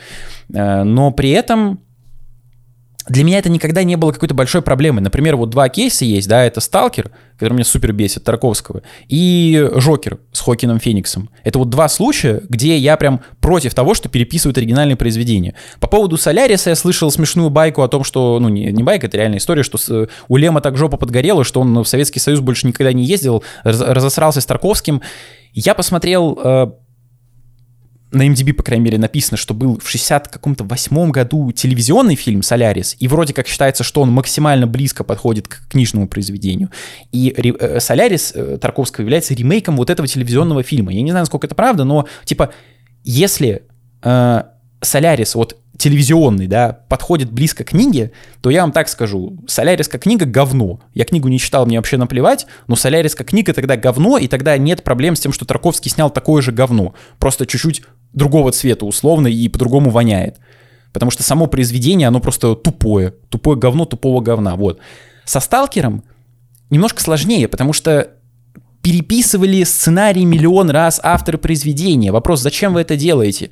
э, 0.54 0.84
но 0.84 1.12
при 1.12 1.30
этом 1.30 1.80
для 3.08 3.24
меня 3.24 3.40
это 3.40 3.50
никогда 3.50 3.84
не 3.84 3.98
было 3.98 4.12
какой-то 4.12 4.34
большой 4.34 4.62
проблемой. 4.62 5.02
Например, 5.02 5.36
вот 5.36 5.50
два 5.50 5.68
кейса 5.70 6.06
есть, 6.06 6.28
да, 6.28 6.44
это 6.46 6.62
«Сталкер», 6.62 7.12
который 7.38 7.54
меня 7.54 7.66
супер 7.66 7.92
бесит, 7.92 8.24
Тарковского, 8.24 8.84
и 9.10 9.70
«Жокер» 9.76 10.20
с 10.32 10.40
Хокином 10.40 10.80
Фениксом. 10.80 11.30
Это 11.44 11.60
вот 11.60 11.70
два 11.70 11.90
случая, 11.90 12.42
где 12.48 12.78
я 12.78 12.96
прям 12.96 13.22
против 13.42 13.74
того, 13.74 13.94
что 13.94 14.08
переписывают 14.08 14.58
оригинальные 14.58 14.96
произведения. 14.96 15.56
По 15.80 15.88
поводу 15.88 16.18
«Соляриса» 16.18 16.70
я 16.70 16.76
слышал 16.76 17.12
смешную 17.12 17.50
байку 17.50 17.82
о 17.82 17.90
том, 17.90 18.04
что, 18.04 18.40
ну, 18.40 18.48
не, 18.48 18.72
не 18.72 18.84
байка, 18.84 19.08
это 19.08 19.18
реальная 19.18 19.40
история, 19.40 19.64
что 19.64 19.78
с, 19.78 20.08
у 20.28 20.38
Лема 20.38 20.62
так 20.62 20.78
жопа 20.78 20.96
подгорела, 20.96 21.44
что 21.44 21.60
он 21.60 21.78
в 21.84 21.88
Советский 21.88 22.20
Союз 22.20 22.40
больше 22.40 22.68
никогда 22.68 22.94
не 22.94 23.04
ездил, 23.04 23.44
раз, 23.64 23.82
разосрался 23.82 24.40
с 24.40 24.46
Тарковским. 24.46 25.02
Я 25.54 25.76
посмотрел 25.76 26.40
э, 26.44 26.68
на 28.14 28.28
MDB, 28.28 28.54
по 28.54 28.64
крайней 28.64 28.86
мере, 28.86 28.98
написано, 28.98 29.38
что 29.38 29.54
был 29.54 29.80
в 29.80 29.90
60 29.90 30.28
каком-то 30.28 30.64
восьмом 30.64 31.12
году 31.12 31.52
телевизионный 31.52 32.16
фильм 32.16 32.44
«Солярис», 32.44 32.96
и 33.00 33.08
вроде 33.08 33.34
как 33.34 33.48
считается, 33.48 33.84
что 33.84 34.02
он 34.02 34.12
максимально 34.12 34.68
близко 34.68 35.04
подходит 35.04 35.48
к 35.48 35.68
книжному 35.70 36.08
произведению. 36.08 36.70
И 37.12 37.34
э, 37.36 37.80
«Солярис» 37.80 38.32
э, 38.36 38.58
Тарковского 38.60 39.04
является 39.04 39.34
ремейком 39.34 39.78
вот 39.78 39.90
этого 39.90 40.08
телевизионного 40.08 40.64
фильма. 40.64 40.94
Я 40.94 41.02
не 41.02 41.12
знаю, 41.12 41.24
насколько 41.24 41.48
это 41.48 41.56
правда, 41.56 41.84
но, 41.84 42.08
типа, 42.24 42.54
если 43.04 43.64
э, 44.04 44.44
«Солярис», 44.82 45.36
вот 45.36 45.58
телевизионный, 45.78 46.48
да, 46.48 46.72
подходит 46.88 47.32
близко 47.32 47.64
к 47.64 47.70
книге, 47.70 48.12
то 48.42 48.50
я 48.52 48.62
вам 48.62 48.72
так 48.72 48.88
скажу, 48.88 49.40
«Солярис» 49.48 49.88
как 49.88 50.04
книга— 50.04 50.26
говно. 50.28 50.82
Я 50.94 51.04
книгу 51.04 51.28
не 51.30 51.40
читал, 51.40 51.66
мне 51.66 51.78
вообще 51.78 51.98
наплевать, 51.98 52.46
но 52.68 52.76
«Солярис» 52.76 53.16
как 53.16 53.28
книга 53.28 53.54
тогда 53.54 53.76
говно, 53.76 54.18
и 54.18 54.28
тогда 54.28 54.58
нет 54.58 54.84
проблем 54.84 55.16
с 55.16 55.20
тем, 55.20 55.34
что 55.34 55.46
Тарковский 55.46 55.90
снял 55.90 56.12
такое 56.12 56.42
же 56.42 56.52
говно, 56.52 56.94
просто 57.18 57.46
чуть-чуть 57.46 57.82
другого 58.14 58.52
цвета 58.52 58.86
условно 58.86 59.28
и 59.28 59.50
по-другому 59.50 59.90
воняет. 59.90 60.40
Потому 60.92 61.12
что 61.12 61.24
само 61.24 61.48
произведение, 61.48 62.08
оно 62.08 62.20
просто 62.20 62.56
тупое. 62.56 63.12
Тупое 63.30 63.58
говно 63.58 63.86
тупого 63.86 64.22
говна, 64.22 64.56
вот. 64.56 64.80
Со 65.26 65.40
«Сталкером» 65.40 66.04
немножко 66.70 67.02
сложнее, 67.02 67.48
потому 67.48 67.74
что 67.74 68.12
переписывали 68.82 69.64
сценарий 69.64 70.26
миллион 70.26 70.70
раз 70.70 71.00
авторы 71.02 71.38
произведения. 71.38 72.12
Вопрос, 72.12 72.42
зачем 72.42 72.74
вы 72.74 72.82
это 72.82 72.96
делаете? 72.96 73.50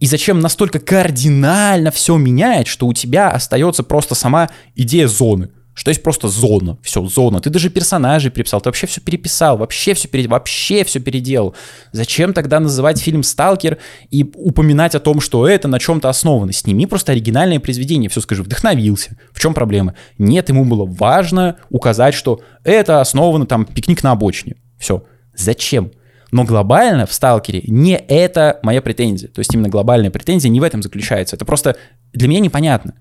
И 0.00 0.06
зачем 0.06 0.40
настолько 0.40 0.78
кардинально 0.78 1.90
все 1.90 2.16
менять, 2.16 2.66
что 2.66 2.86
у 2.86 2.92
тебя 2.92 3.30
остается 3.30 3.82
просто 3.82 4.14
сама 4.14 4.50
идея 4.74 5.08
зоны– 5.08 5.50
что 5.74 5.90
есть 5.90 6.02
просто 6.02 6.28
зона. 6.28 6.78
Все, 6.82 7.04
зона. 7.06 7.40
Ты 7.40 7.50
даже 7.50 7.68
персонажей 7.68 8.30
переписал, 8.30 8.60
ты 8.60 8.68
вообще 8.68 8.86
все 8.86 9.00
переписал, 9.00 9.58
вообще 9.58 9.94
все, 9.94 10.08
пере... 10.08 10.28
вообще 10.28 10.84
все 10.84 11.00
переделал. 11.00 11.54
Зачем 11.92 12.32
тогда 12.32 12.60
называть 12.60 13.00
фильм 13.00 13.22
«Сталкер» 13.22 13.78
и 14.10 14.24
упоминать 14.34 14.94
о 14.94 15.00
том, 15.00 15.20
что 15.20 15.48
это 15.48 15.68
на 15.68 15.78
чем-то 15.78 16.08
основано? 16.08 16.52
Сними 16.52 16.86
просто 16.86 17.12
оригинальное 17.12 17.60
произведение, 17.60 18.08
все 18.08 18.20
скажи, 18.20 18.42
вдохновился. 18.42 19.18
В 19.32 19.40
чем 19.40 19.52
проблема? 19.52 19.94
Нет, 20.16 20.48
ему 20.48 20.64
было 20.64 20.86
важно 20.86 21.56
указать, 21.70 22.14
что 22.14 22.40
это 22.62 23.00
основано 23.00 23.46
там 23.46 23.64
пикник 23.64 24.02
на 24.02 24.12
обочине. 24.12 24.56
Все. 24.78 25.04
Зачем? 25.36 25.90
Но 26.30 26.44
глобально 26.44 27.06
в 27.06 27.12
«Сталкере» 27.12 27.62
не 27.66 27.96
это 27.96 28.58
моя 28.62 28.82
претензия. 28.82 29.28
То 29.28 29.40
есть 29.40 29.54
именно 29.54 29.68
глобальная 29.68 30.10
претензия 30.10 30.50
не 30.50 30.60
в 30.60 30.62
этом 30.62 30.82
заключается. 30.82 31.36
Это 31.36 31.44
просто 31.44 31.76
для 32.12 32.28
меня 32.28 32.40
непонятно. 32.40 32.94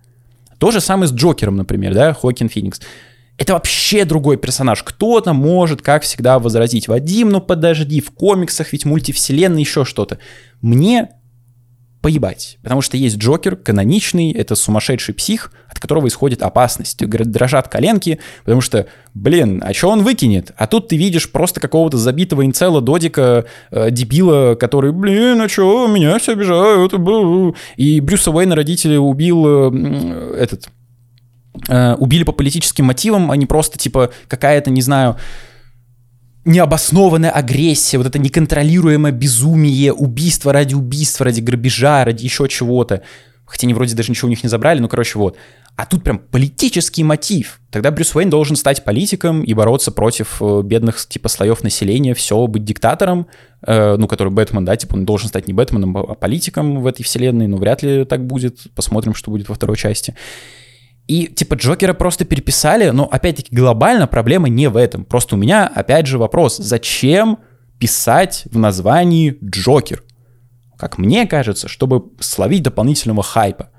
То 0.64 0.72
же 0.72 0.80
самое 0.80 1.10
с 1.10 1.12
Джокером, 1.12 1.58
например, 1.58 1.94
да, 1.94 2.14
Хокин 2.14 2.48
Феникс. 2.48 2.80
Это 3.38 3.52
вообще 3.52 4.06
другой 4.06 4.38
персонаж. 4.38 4.82
Кто-то 4.82 5.34
может, 5.34 5.82
как 5.82 6.04
всегда, 6.04 6.40
возразить, 6.40 6.88
Вадим, 6.88 7.32
ну 7.32 7.42
подожди, 7.42 8.00
в 8.00 8.12
комиксах 8.12 8.72
ведь 8.72 8.86
мультивселенная, 8.86 9.60
еще 9.60 9.84
что-то. 9.84 10.20
Мне 10.62 11.10
поебать. 12.04 12.58
Потому 12.62 12.82
что 12.82 12.98
есть 12.98 13.18
Джокер, 13.18 13.56
каноничный, 13.56 14.34
это 14.34 14.56
сумасшедший 14.56 15.16
псих, 15.16 15.54
от 15.70 15.80
которого 15.80 16.08
исходит 16.08 16.44
опасность. 16.44 16.98
Дрожат 17.08 17.70
коленки, 17.70 18.20
потому 18.44 18.60
что, 18.60 18.88
блин, 19.14 19.64
а 19.66 19.74
что 19.74 19.90
он 19.90 20.04
выкинет? 20.04 20.52
А 20.58 20.68
тут 20.68 20.90
ты 20.90 20.98
видишь 20.98 21.32
просто 21.32 21.62
какого-то 21.62 21.98
забитого 21.98 22.46
инцела 22.46 22.82
Додика, 22.82 23.46
э, 23.72 23.90
дебила, 23.90 24.56
который, 24.56 24.92
блин, 24.92 25.42
а 25.42 25.48
что, 25.48 25.88
меня 25.88 26.20
все 26.20 26.34
обижают. 26.34 26.94
И 27.78 28.02
Брюса 28.02 28.32
Уэйна 28.32 28.56
родители 28.56 28.98
убил 28.98 29.72
э, 29.72 30.36
этот... 30.40 30.68
Э, 31.70 31.96
убили 31.96 32.24
по 32.24 32.34
политическим 32.34 32.84
мотивам, 32.84 33.32
а 33.32 33.38
не 33.38 33.46
просто, 33.46 33.80
типа, 33.80 34.10
какая-то, 34.28 34.70
не 34.72 34.82
знаю, 34.82 35.16
необоснованная 36.46 37.32
агрессия, 37.32 37.98
вот 37.98 38.08
это 38.08 38.20
неконтролируемое 38.20 39.12
безумие, 39.12 39.94
убийство 39.94 40.52
ради 40.52 40.76
убийства, 40.76 41.26
ради 41.26 41.42
грабежа, 41.42 42.04
ради 42.04 42.24
еще 42.24 42.48
чего-то. 42.48 43.02
Хотя 43.46 43.66
они 43.66 43.74
вроде 43.74 43.96
даже 43.96 44.10
ничего 44.10 44.28
у 44.28 44.30
них 44.30 44.44
не 44.44 44.50
забрали, 44.50 44.80
ну, 44.80 44.88
короче, 44.88 45.20
вот. 45.20 45.38
А 45.76 45.86
тут 45.86 46.04
прям 46.04 46.20
политический 46.20 47.04
мотив. 47.04 47.60
Тогда 47.72 47.90
Брюс 47.92 48.16
Уэйн 48.16 48.30
должен 48.30 48.56
стать 48.56 48.84
политиком 48.84 49.44
и 49.44 49.54
бороться 49.54 49.92
против 49.92 50.38
э, 50.40 50.62
бедных, 50.64 50.98
типа, 51.08 51.30
слоев 51.30 51.64
населения, 51.64 52.14
все, 52.14 52.46
быть 52.46 52.64
диктатором, 52.64 53.28
э, 53.66 53.96
ну, 53.98 54.08
который 54.08 54.32
Бэтмен, 54.32 54.66
да, 54.66 54.76
типа, 54.76 54.94
он 54.94 55.06
должен 55.06 55.30
стать 55.30 55.48
не 55.48 55.54
Бэтменом, 55.54 55.98
а 55.98 56.14
политиком 56.14 56.82
в 56.82 56.88
этой 56.88 57.04
вселенной, 57.04 57.48
но 57.48 57.58
вряд 57.58 57.82
ли 57.82 58.06
так 58.06 58.26
будет. 58.26 58.60
Посмотрим, 58.76 59.16
что 59.16 59.32
будет 59.32 59.50
во 59.50 59.56
второй 59.56 59.76
части. 59.78 60.16
И 61.08 61.28
типа 61.28 61.56
Джокера 61.56 61.94
просто 61.94 62.24
переписали, 62.26 62.90
но 62.90 63.06
опять-таки 63.06 63.54
глобально 63.54 64.08
проблема 64.08 64.48
не 64.50 64.70
в 64.70 64.78
этом. 64.78 65.04
Просто 65.04 65.36
у 65.36 65.38
меня 65.38 65.68
опять 65.68 66.08
же 66.08 66.18
вопрос, 66.18 66.58
зачем 66.58 67.40
писать 67.78 68.44
в 68.46 68.58
названии 68.58 69.38
Джокер? 69.44 70.04
Как 70.78 70.98
мне 70.98 71.28
кажется, 71.28 71.68
чтобы 71.68 72.12
словить 72.20 72.64
дополнительного 72.64 73.24
хайпа. 73.24 73.70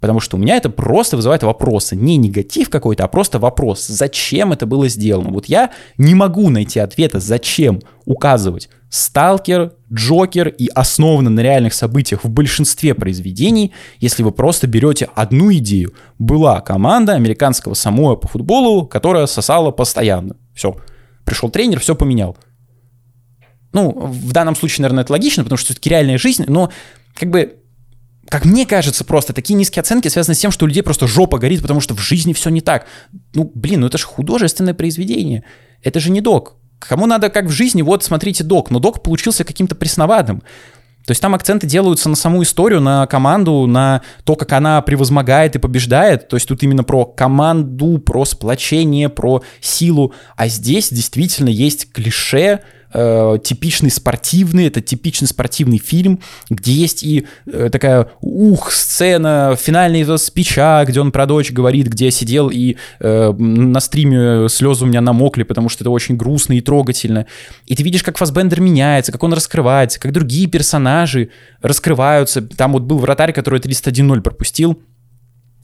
Потому 0.00 0.18
что 0.18 0.36
у 0.36 0.40
меня 0.40 0.56
это 0.56 0.68
просто 0.70 1.16
вызывает 1.16 1.44
вопросы. 1.44 1.94
Не 1.94 2.16
негатив 2.16 2.70
какой-то, 2.70 3.04
а 3.04 3.08
просто 3.08 3.38
вопрос. 3.38 3.86
Зачем 3.86 4.52
это 4.52 4.66
было 4.66 4.88
сделано? 4.88 5.30
Вот 5.30 5.46
я 5.46 5.70
не 5.96 6.14
могу 6.16 6.48
найти 6.48 6.80
ответа, 6.80 7.20
зачем 7.20 7.80
указывать 8.04 8.68
Сталкер, 8.92 9.72
Джокер 9.90 10.48
и 10.48 10.68
основано 10.68 11.30
на 11.30 11.40
реальных 11.40 11.72
событиях 11.72 12.24
в 12.24 12.28
большинстве 12.28 12.94
произведений, 12.94 13.72
если 14.00 14.22
вы 14.22 14.32
просто 14.32 14.66
берете 14.66 15.08
одну 15.14 15.50
идею. 15.54 15.94
Была 16.18 16.60
команда 16.60 17.14
американского 17.14 17.72
самоя 17.72 18.16
по 18.16 18.28
футболу, 18.28 18.84
которая 18.84 19.24
сосала 19.24 19.70
постоянно. 19.70 20.36
Все. 20.54 20.76
Пришел 21.24 21.48
тренер, 21.48 21.80
все 21.80 21.94
поменял. 21.94 22.36
Ну, 23.72 23.92
в 23.92 24.30
данном 24.32 24.54
случае, 24.54 24.82
наверное, 24.82 25.04
это 25.04 25.12
логично, 25.12 25.42
потому 25.42 25.56
что 25.56 25.68
все-таки 25.68 25.88
реальная 25.88 26.18
жизнь, 26.18 26.44
но 26.46 26.70
как 27.14 27.30
бы 27.30 27.56
как 28.28 28.44
мне 28.44 28.66
кажется, 28.66 29.04
просто 29.04 29.32
такие 29.32 29.54
низкие 29.54 29.80
оценки 29.80 30.08
связаны 30.08 30.34
с 30.34 30.38
тем, 30.38 30.50
что 30.50 30.66
у 30.66 30.68
людей 30.68 30.82
просто 30.82 31.06
жопа 31.06 31.38
горит, 31.38 31.62
потому 31.62 31.80
что 31.80 31.94
в 31.94 32.00
жизни 32.00 32.34
все 32.34 32.50
не 32.50 32.60
так. 32.60 32.86
Ну, 33.32 33.50
блин, 33.54 33.80
ну 33.80 33.86
это 33.86 33.96
же 33.96 34.04
художественное 34.04 34.74
произведение. 34.74 35.44
Это 35.82 35.98
же 35.98 36.10
не 36.10 36.20
док. 36.20 36.56
Кому 36.88 37.06
надо 37.06 37.30
как 37.30 37.46
в 37.46 37.50
жизни, 37.50 37.82
вот 37.82 38.04
смотрите 38.04 38.44
док, 38.44 38.70
но 38.70 38.78
док 38.78 39.02
получился 39.02 39.44
каким-то 39.44 39.74
пресноватым. 39.74 40.42
То 41.06 41.10
есть 41.10 41.20
там 41.20 41.34
акценты 41.34 41.66
делаются 41.66 42.08
на 42.08 42.14
саму 42.14 42.42
историю, 42.44 42.80
на 42.80 43.06
команду, 43.06 43.66
на 43.66 44.02
то, 44.24 44.36
как 44.36 44.52
она 44.52 44.80
превозмогает 44.82 45.56
и 45.56 45.58
побеждает. 45.58 46.28
То 46.28 46.36
есть 46.36 46.46
тут 46.46 46.62
именно 46.62 46.84
про 46.84 47.04
команду, 47.04 47.98
про 47.98 48.24
сплочение, 48.24 49.08
про 49.08 49.42
силу. 49.60 50.12
А 50.36 50.46
здесь 50.46 50.90
действительно 50.90 51.48
есть 51.48 51.90
клише, 51.90 52.60
э, 52.92 53.38
типичный 53.42 53.90
спортивный, 53.90 54.66
это 54.66 54.80
типичный 54.80 55.28
спортивный 55.28 55.78
фильм, 55.78 56.20
где 56.50 56.72
есть 56.72 57.02
и 57.02 57.26
э, 57.46 57.68
такая 57.70 58.08
ух 58.20 58.72
сцена, 58.72 59.56
финальный 59.60 60.02
этого 60.02 60.16
спича, 60.16 60.84
где 60.84 61.00
он 61.00 61.12
про 61.12 61.26
дочь 61.26 61.52
говорит, 61.52 61.88
где 61.88 62.06
я 62.06 62.10
сидел 62.10 62.50
и 62.50 62.76
э, 63.00 63.32
на 63.32 63.80
стриме 63.80 64.48
слезы 64.48 64.84
у 64.84 64.88
меня 64.88 65.00
намокли, 65.00 65.42
потому 65.42 65.68
что 65.68 65.84
это 65.84 65.90
очень 65.90 66.16
грустно 66.16 66.54
и 66.54 66.60
трогательно. 66.60 67.26
И 67.66 67.74
ты 67.74 67.82
видишь, 67.82 68.02
как 68.02 68.18
Фасбендер 68.18 68.60
меняется, 68.60 69.12
как 69.12 69.22
он 69.22 69.32
раскрывается, 69.32 70.00
как 70.00 70.12
другие 70.12 70.46
персонажи 70.46 71.30
раскрываются. 71.60 72.42
Там 72.42 72.72
вот 72.72 72.82
был 72.82 72.98
вратарь, 72.98 73.32
который 73.32 73.60
301-0 73.60 74.20
пропустил, 74.20 74.78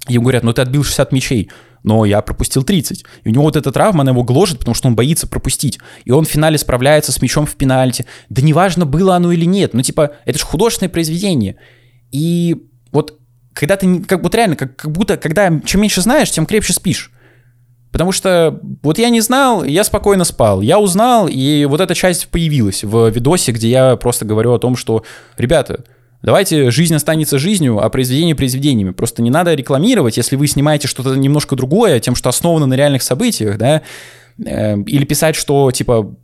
Ему 0.09 0.23
говорят, 0.23 0.43
ну 0.43 0.53
ты 0.53 0.63
отбил 0.63 0.85
60 0.85 1.13
мячей 1.13 1.51
но 1.83 2.05
я 2.05 2.21
пропустил 2.23 2.63
30. 2.63 3.05
И 3.25 3.29
у 3.29 3.33
него 3.33 3.45
вот 3.45 3.57
эта 3.57 3.73
травма, 3.73 4.03
она 4.03 4.13
его 4.13 4.25
гложет, 4.25 4.59
потому 4.59 4.75
что 4.75 4.89
он 4.89 4.97
боится 4.97 5.27
пропустить. 5.27 5.79
И 6.05 6.11
он 6.11 6.25
в 6.25 6.29
финале 6.29 6.59
справляется 6.59 7.13
с 7.13 7.23
мячом 7.23 7.47
в 7.47 7.55
пенальти. 7.57 8.07
Да 8.29 8.43
неважно, 8.43 8.87
было 8.87 9.17
оно 9.17 9.33
или 9.33 9.45
нет. 9.45 9.75
Ну, 9.75 9.83
типа, 9.83 10.13
это 10.25 10.39
же 10.39 10.45
художественное 10.45 10.91
произведение. 10.91 11.57
И 12.11 12.57
вот 12.93 13.19
когда 13.53 13.77
ты, 13.77 14.01
как 14.01 14.23
будто 14.23 14.37
реально, 14.37 14.57
как, 14.57 14.77
как 14.77 14.93
будто, 14.93 15.17
когда 15.17 15.61
чем 15.65 15.81
меньше 15.81 16.01
знаешь, 16.01 16.31
тем 16.31 16.47
крепче 16.47 16.73
спишь. 16.73 17.11
Потому 17.91 18.13
что 18.13 18.61
вот 18.83 18.99
я 18.99 19.09
не 19.09 19.21
знал, 19.21 19.65
я 19.65 19.83
спокойно 19.83 20.25
спал. 20.25 20.61
Я 20.61 20.79
узнал, 20.79 21.27
и 21.27 21.65
вот 21.65 21.81
эта 21.81 21.95
часть 21.95 22.29
появилась 22.29 22.85
в 22.85 23.09
видосе, 23.09 23.53
где 23.53 23.69
я 23.71 23.97
просто 23.97 24.25
говорю 24.25 24.53
о 24.53 24.59
том, 24.59 24.77
что, 24.77 25.05
ребята, 25.37 25.85
Давайте 26.23 26.71
жизнь 26.71 26.95
останется 26.95 27.39
жизнью, 27.39 27.79
а 27.83 27.89
произведение 27.91 28.35
произведениями. 28.35 28.91
Просто 28.91 29.23
не 29.23 29.31
надо 29.31 29.55
рекламировать, 29.55 30.17
если 30.17 30.37
вы 30.37 30.49
снимаете 30.49 30.89
что-то 30.89 31.15
немножко 31.15 31.55
другое, 31.55 32.01
тем, 32.01 32.15
что 32.15 32.29
основано 32.29 32.67
на 32.67 32.75
реальных 32.75 33.03
событиях, 33.03 33.57
да, 33.57 33.83
э, 34.45 34.77
или 34.83 35.05
писать, 35.05 35.37
что, 35.37 35.71
типа, 35.71 36.17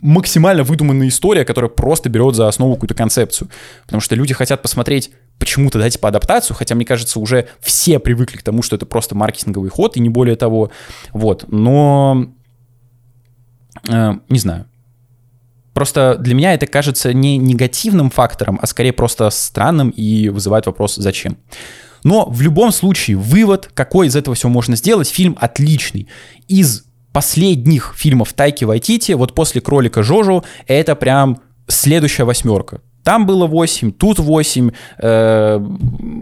максимально 0.00 0.62
выдуманная 0.62 1.08
история, 1.08 1.44
которая 1.44 1.70
просто 1.70 2.08
берет 2.08 2.34
за 2.34 2.48
основу 2.48 2.74
какую-то 2.74 2.94
концепцию. 2.94 3.48
Потому 3.84 4.00
что 4.00 4.14
люди 4.14 4.34
хотят 4.34 4.62
посмотреть 4.62 5.10
почему-то, 5.38 5.78
да, 5.78 5.88
типа 5.88 6.08
адаптацию, 6.08 6.56
хотя, 6.56 6.74
мне 6.74 6.84
кажется, 6.84 7.20
уже 7.20 7.48
все 7.60 7.98
привыкли 7.98 8.38
к 8.38 8.42
тому, 8.42 8.62
что 8.62 8.76
это 8.76 8.86
просто 8.86 9.14
маркетинговый 9.14 9.70
ход, 9.70 9.96
и 9.96 10.00
не 10.00 10.08
более 10.08 10.36
того. 10.36 10.70
Вот, 11.12 11.44
но... 11.48 12.26
Э, 13.88 14.14
не 14.28 14.38
знаю. 14.38 14.66
Просто 15.78 16.16
для 16.18 16.34
меня 16.34 16.54
это 16.54 16.66
кажется 16.66 17.12
не 17.12 17.36
негативным 17.36 18.10
фактором, 18.10 18.58
а 18.60 18.66
скорее 18.66 18.92
просто 18.92 19.30
странным 19.30 19.90
и 19.90 20.28
вызывает 20.28 20.66
вопрос 20.66 20.96
«зачем?». 20.96 21.36
Но 22.02 22.28
в 22.28 22.40
любом 22.40 22.72
случае 22.72 23.16
вывод, 23.16 23.70
какой 23.74 24.08
из 24.08 24.16
этого 24.16 24.34
всего 24.34 24.50
можно 24.50 24.74
сделать, 24.74 25.08
фильм 25.08 25.38
отличный. 25.40 26.08
Из 26.48 26.82
последних 27.12 27.94
фильмов 27.96 28.32
Тайки 28.32 28.64
Вайтити, 28.64 29.12
вот 29.12 29.36
после 29.36 29.60
«Кролика 29.60 30.02
Жожо», 30.02 30.42
это 30.66 30.96
прям 30.96 31.42
следующая 31.68 32.24
восьмерка. 32.24 32.80
Там 33.04 33.24
было 33.24 33.46
8, 33.46 33.92
тут 33.92 34.18
8, 34.18 34.70
э, 34.98 35.60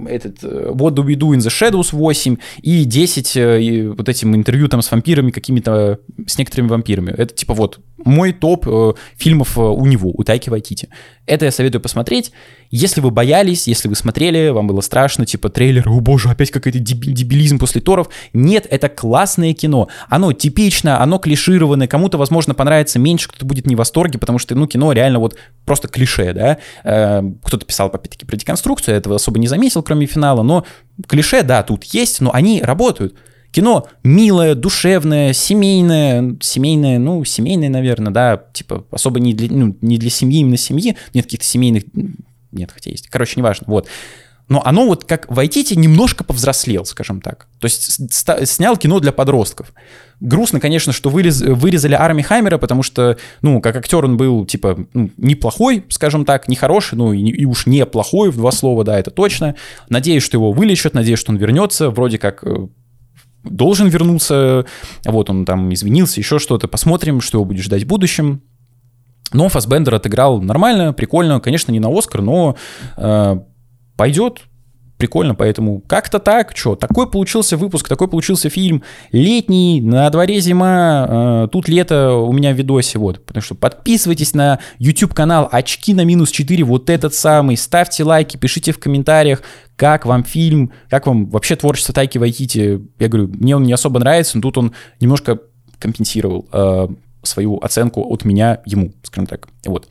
этот, 0.08 0.44
э, 0.44 0.70
What 0.74 0.94
Do 0.94 1.02
We 1.02 1.14
Do 1.14 1.34
in 1.34 1.38
the 1.38 1.48
Shadows 1.48 1.88
8 1.92 2.36
и 2.60 2.84
10 2.84 3.36
э, 3.36 3.62
и 3.62 3.86
вот 3.86 4.06
этим 4.08 4.36
интервью 4.36 4.68
там 4.68 4.82
с 4.82 4.90
вампирами 4.90 5.30
какими-то, 5.30 5.98
с 6.26 6.36
некоторыми 6.36 6.68
вампирами. 6.68 7.10
Это 7.10 7.34
типа 7.34 7.54
вот 7.54 7.80
мой 8.04 8.32
топ 8.32 8.66
э, 8.68 8.92
фильмов 9.16 9.56
э, 9.56 9.60
у 9.60 9.86
него, 9.86 10.10
у 10.14 10.22
Тайки 10.22 10.50
Вайтити. 10.50 10.88
Это 11.24 11.46
я 11.46 11.50
советую 11.50 11.80
посмотреть. 11.80 12.32
Если 12.70 13.00
вы 13.00 13.10
боялись, 13.10 13.66
если 13.66 13.88
вы 13.88 13.94
смотрели, 13.94 14.50
вам 14.50 14.66
было 14.66 14.80
страшно, 14.80 15.24
типа 15.24 15.48
трейлер, 15.48 15.88
о 15.88 16.00
боже, 16.00 16.28
опять 16.28 16.50
какой-то 16.50 16.78
дебилизм 16.78 17.58
после 17.58 17.80
Торов. 17.80 18.08
Нет, 18.32 18.66
это 18.70 18.88
классное 18.88 19.54
кино. 19.54 19.88
Оно 20.08 20.32
типично, 20.32 21.00
оно 21.00 21.18
клишированное. 21.18 21.88
Кому-то, 21.88 22.18
возможно, 22.18 22.54
понравится 22.54 22.98
меньше, 22.98 23.28
кто-то 23.28 23.46
будет 23.46 23.66
не 23.66 23.74
в 23.74 23.78
восторге, 23.78 24.18
потому 24.18 24.38
что, 24.38 24.54
ну, 24.54 24.66
кино 24.66 24.92
реально 24.92 25.18
вот 25.18 25.36
просто 25.64 25.88
клише, 25.88 26.32
да. 26.32 26.58
Э, 26.84 27.22
кто-то 27.42 27.64
писал, 27.64 27.88
опять-таки, 27.88 28.26
про 28.26 28.36
деконструкцию, 28.36 28.94
я 28.94 28.98
этого 28.98 29.16
особо 29.16 29.38
не 29.38 29.48
заметил, 29.48 29.82
кроме 29.82 30.06
финала, 30.06 30.42
но 30.42 30.64
клише, 31.08 31.42
да, 31.42 31.62
тут 31.62 31.84
есть, 31.84 32.20
но 32.20 32.32
они 32.32 32.62
работают. 32.62 33.14
Кино 33.56 33.88
милое, 34.04 34.54
душевное, 34.54 35.32
семейное, 35.32 36.36
семейное, 36.42 36.98
ну, 36.98 37.24
семейное, 37.24 37.70
наверное, 37.70 38.12
да, 38.12 38.44
типа 38.52 38.84
особо 38.90 39.18
не 39.18 39.32
для, 39.32 39.48
ну, 39.50 39.74
не 39.80 39.96
для 39.96 40.10
семьи, 40.10 40.40
именно 40.40 40.58
семьи, 40.58 40.94
нет 41.14 41.24
каких-то 41.24 41.46
семейных, 41.46 41.84
нет, 42.52 42.70
хотя 42.70 42.90
есть, 42.90 43.08
короче, 43.08 43.40
неважно, 43.40 43.64
вот. 43.66 43.88
Но 44.48 44.60
оно 44.62 44.86
вот 44.86 45.06
как 45.06 45.30
в 45.30 45.40
немножко 45.40 46.22
повзрослел, 46.22 46.84
скажем 46.84 47.22
так. 47.22 47.48
То 47.58 47.64
есть 47.64 47.98
снял 48.46 48.76
кино 48.76 49.00
для 49.00 49.10
подростков. 49.10 49.72
Грустно, 50.20 50.60
конечно, 50.60 50.92
что 50.92 51.08
вырез, 51.08 51.40
вырезали 51.40 51.94
Арми 51.94 52.20
Хаммера, 52.20 52.58
потому 52.58 52.82
что, 52.82 53.16
ну, 53.40 53.62
как 53.62 53.76
актер 53.76 54.04
он 54.04 54.18
был, 54.18 54.44
типа, 54.44 54.86
ну, 54.92 55.10
неплохой, 55.16 55.82
скажем 55.88 56.26
так, 56.26 56.46
не 56.48 56.56
хороший, 56.56 56.96
ну, 56.96 57.14
и, 57.14 57.22
и 57.22 57.46
уж 57.46 57.64
не 57.64 57.86
плохой, 57.86 58.30
в 58.30 58.36
два 58.36 58.52
слова, 58.52 58.84
да, 58.84 58.98
это 58.98 59.10
точно. 59.10 59.54
Надеюсь, 59.88 60.22
что 60.22 60.36
его 60.36 60.52
вылечат, 60.52 60.92
надеюсь, 60.92 61.18
что 61.18 61.32
он 61.32 61.38
вернется, 61.38 61.88
вроде 61.88 62.18
как 62.18 62.44
э, 62.44 62.68
должен 63.50 63.88
вернуться, 63.88 64.66
вот 65.04 65.30
он 65.30 65.44
там 65.44 65.72
извинился, 65.72 66.20
еще 66.20 66.38
что-то, 66.38 66.68
посмотрим, 66.68 67.20
что 67.20 67.38
его 67.38 67.44
будет 67.44 67.62
ждать 67.62 67.84
в 67.84 67.86
будущем. 67.86 68.42
Но 69.32 69.48
Фасбендер 69.48 69.94
отыграл 69.94 70.40
нормально, 70.40 70.92
прикольно, 70.92 71.40
конечно, 71.40 71.72
не 71.72 71.80
на 71.80 71.88
Оскар, 71.88 72.22
но 72.22 72.56
э, 72.96 73.40
пойдет, 73.96 74.42
прикольно, 74.96 75.34
поэтому 75.34 75.80
как-то 75.86 76.18
так, 76.18 76.56
что, 76.56 76.74
такой 76.74 77.10
получился 77.10 77.56
выпуск, 77.56 77.88
такой 77.88 78.08
получился 78.08 78.48
фильм, 78.48 78.82
летний, 79.12 79.80
на 79.80 80.08
дворе 80.10 80.40
зима, 80.40 81.06
э, 81.08 81.48
тут 81.52 81.68
лето 81.68 82.12
у 82.12 82.32
меня 82.32 82.52
в 82.52 82.56
видосе, 82.56 82.98
вот, 82.98 83.24
потому 83.24 83.42
что 83.42 83.54
подписывайтесь 83.54 84.34
на 84.34 84.58
YouTube-канал 84.78 85.48
«Очки 85.52 85.92
на 85.92 86.04
минус 86.04 86.32
4», 86.32 86.64
вот 86.64 86.90
этот 86.90 87.14
самый, 87.14 87.56
ставьте 87.56 88.04
лайки, 88.04 88.36
пишите 88.36 88.72
в 88.72 88.78
комментариях, 88.78 89.42
как 89.76 90.06
вам 90.06 90.24
фильм, 90.24 90.72
как 90.88 91.06
вам 91.06 91.26
вообще 91.26 91.56
творчество 91.56 91.92
Тайки 91.92 92.16
Вайтити, 92.18 92.80
я 92.98 93.08
говорю, 93.08 93.28
мне 93.28 93.56
он 93.56 93.64
не 93.64 93.72
особо 93.72 94.00
нравится, 94.00 94.38
но 94.38 94.42
тут 94.42 94.56
он 94.56 94.72
немножко 95.00 95.38
компенсировал 95.78 96.48
э, 96.52 96.88
свою 97.22 97.58
оценку 97.58 98.02
от 98.02 98.24
меня 98.24 98.60
ему, 98.64 98.92
скажем 99.02 99.26
так, 99.26 99.48
вот. 99.66 99.88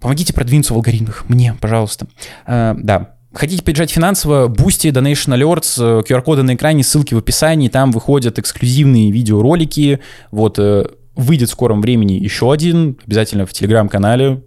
Помогите 0.00 0.32
продвинуться 0.32 0.72
в 0.72 0.76
алгоритмах, 0.76 1.28
мне, 1.28 1.54
пожалуйста. 1.60 2.06
Э, 2.46 2.74
да, 2.76 3.19
Хотите 3.32 3.62
поддержать 3.62 3.92
финансово? 3.92 4.48
Boosty, 4.48 4.88
Donation 4.88 5.38
Alerts, 5.38 6.04
QR-коды 6.04 6.42
на 6.42 6.54
экране, 6.54 6.82
ссылки 6.82 7.14
в 7.14 7.18
описании. 7.18 7.68
Там 7.68 7.92
выходят 7.92 8.38
эксклюзивные 8.40 9.12
видеоролики. 9.12 10.00
Вот 10.32 10.58
э, 10.58 10.86
выйдет 11.14 11.48
в 11.48 11.52
скором 11.52 11.80
времени 11.80 12.14
еще 12.14 12.52
один. 12.52 12.98
Обязательно 13.06 13.46
в 13.46 13.52
телеграм-канале. 13.52 14.42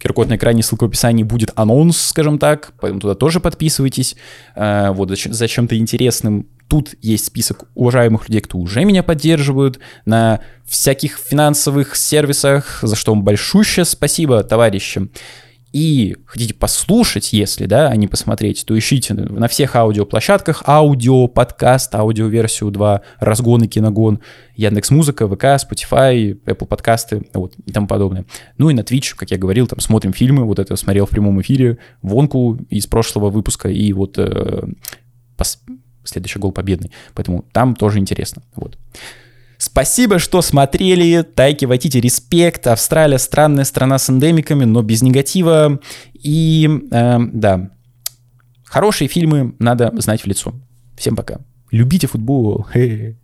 QR-код 0.00 0.28
на 0.28 0.36
экране, 0.36 0.62
ссылка 0.62 0.84
в 0.84 0.88
описании, 0.88 1.24
будет 1.24 1.50
анонс, 1.56 1.98
скажем 1.98 2.38
так, 2.38 2.74
поэтому 2.80 3.00
туда 3.00 3.14
тоже 3.14 3.40
подписывайтесь. 3.40 4.14
Э, 4.54 4.90
вот 4.92 5.10
за 5.10 5.48
чем-то 5.48 5.76
интересным. 5.76 6.46
Тут 6.68 6.94
есть 7.02 7.24
список 7.24 7.64
уважаемых 7.74 8.28
людей, 8.28 8.40
кто 8.40 8.56
уже 8.58 8.84
меня 8.84 9.02
поддерживают 9.02 9.80
на 10.04 10.38
всяких 10.64 11.18
финансовых 11.18 11.96
сервисах, 11.96 12.78
за 12.82 12.94
что 12.94 13.12
вам 13.12 13.24
большущее 13.24 13.84
спасибо, 13.84 14.44
товарищи 14.44 15.08
и 15.72 16.16
хотите 16.26 16.52
послушать, 16.52 17.32
если, 17.32 17.66
да, 17.66 17.88
а 17.88 17.96
не 17.96 18.08
посмотреть, 18.08 18.64
то 18.66 18.76
ищите 18.76 19.14
на 19.14 19.46
всех 19.46 19.76
аудиоплощадках 19.76 20.64
аудио, 20.66 21.28
подкаст, 21.28 21.94
аудиоверсию 21.94 22.70
2, 22.70 23.02
разгон 23.20 23.62
и 23.62 23.68
киногон, 23.68 24.20
Яндекс 24.56 24.90
Музыка, 24.90 25.28
ВК, 25.28 25.44
Spotify, 25.44 26.38
Apple 26.44 26.66
подкасты, 26.66 27.22
вот, 27.34 27.54
и 27.64 27.70
тому 27.70 27.86
подобное. 27.86 28.26
Ну 28.58 28.70
и 28.70 28.74
на 28.74 28.80
Twitch, 28.80 29.14
как 29.16 29.30
я 29.30 29.38
говорил, 29.38 29.68
там 29.68 29.78
смотрим 29.78 30.12
фильмы, 30.12 30.44
вот 30.44 30.58
это 30.58 30.74
смотрел 30.74 31.06
в 31.06 31.10
прямом 31.10 31.40
эфире, 31.40 31.78
Вонку 32.02 32.58
из 32.68 32.86
прошлого 32.88 33.30
выпуска 33.30 33.68
и 33.68 33.92
вот 33.92 34.18
э, 34.18 34.64
пос... 35.36 35.62
следующий 36.02 36.40
гол 36.40 36.50
победный, 36.50 36.90
поэтому 37.14 37.44
там 37.52 37.76
тоже 37.76 38.00
интересно, 38.00 38.42
вот. 38.56 38.76
Спасибо, 39.60 40.18
что 40.18 40.40
смотрели. 40.40 41.22
Тайки 41.22 41.66
Вайтити, 41.66 41.98
респект. 41.98 42.66
Австралия 42.66 43.18
странная 43.18 43.64
страна 43.64 43.98
с 43.98 44.08
эндемиками, 44.08 44.64
но 44.64 44.80
без 44.80 45.02
негатива. 45.02 45.78
И 46.14 46.66
э, 46.90 47.18
да, 47.30 47.70
хорошие 48.64 49.08
фильмы 49.08 49.54
надо 49.58 49.92
знать 50.00 50.22
в 50.22 50.26
лицо. 50.26 50.54
Всем 50.96 51.14
пока. 51.14 51.40
Любите 51.70 52.06
футбол. 52.06 52.66
Хе 52.72 52.86
-хе. 52.86 53.16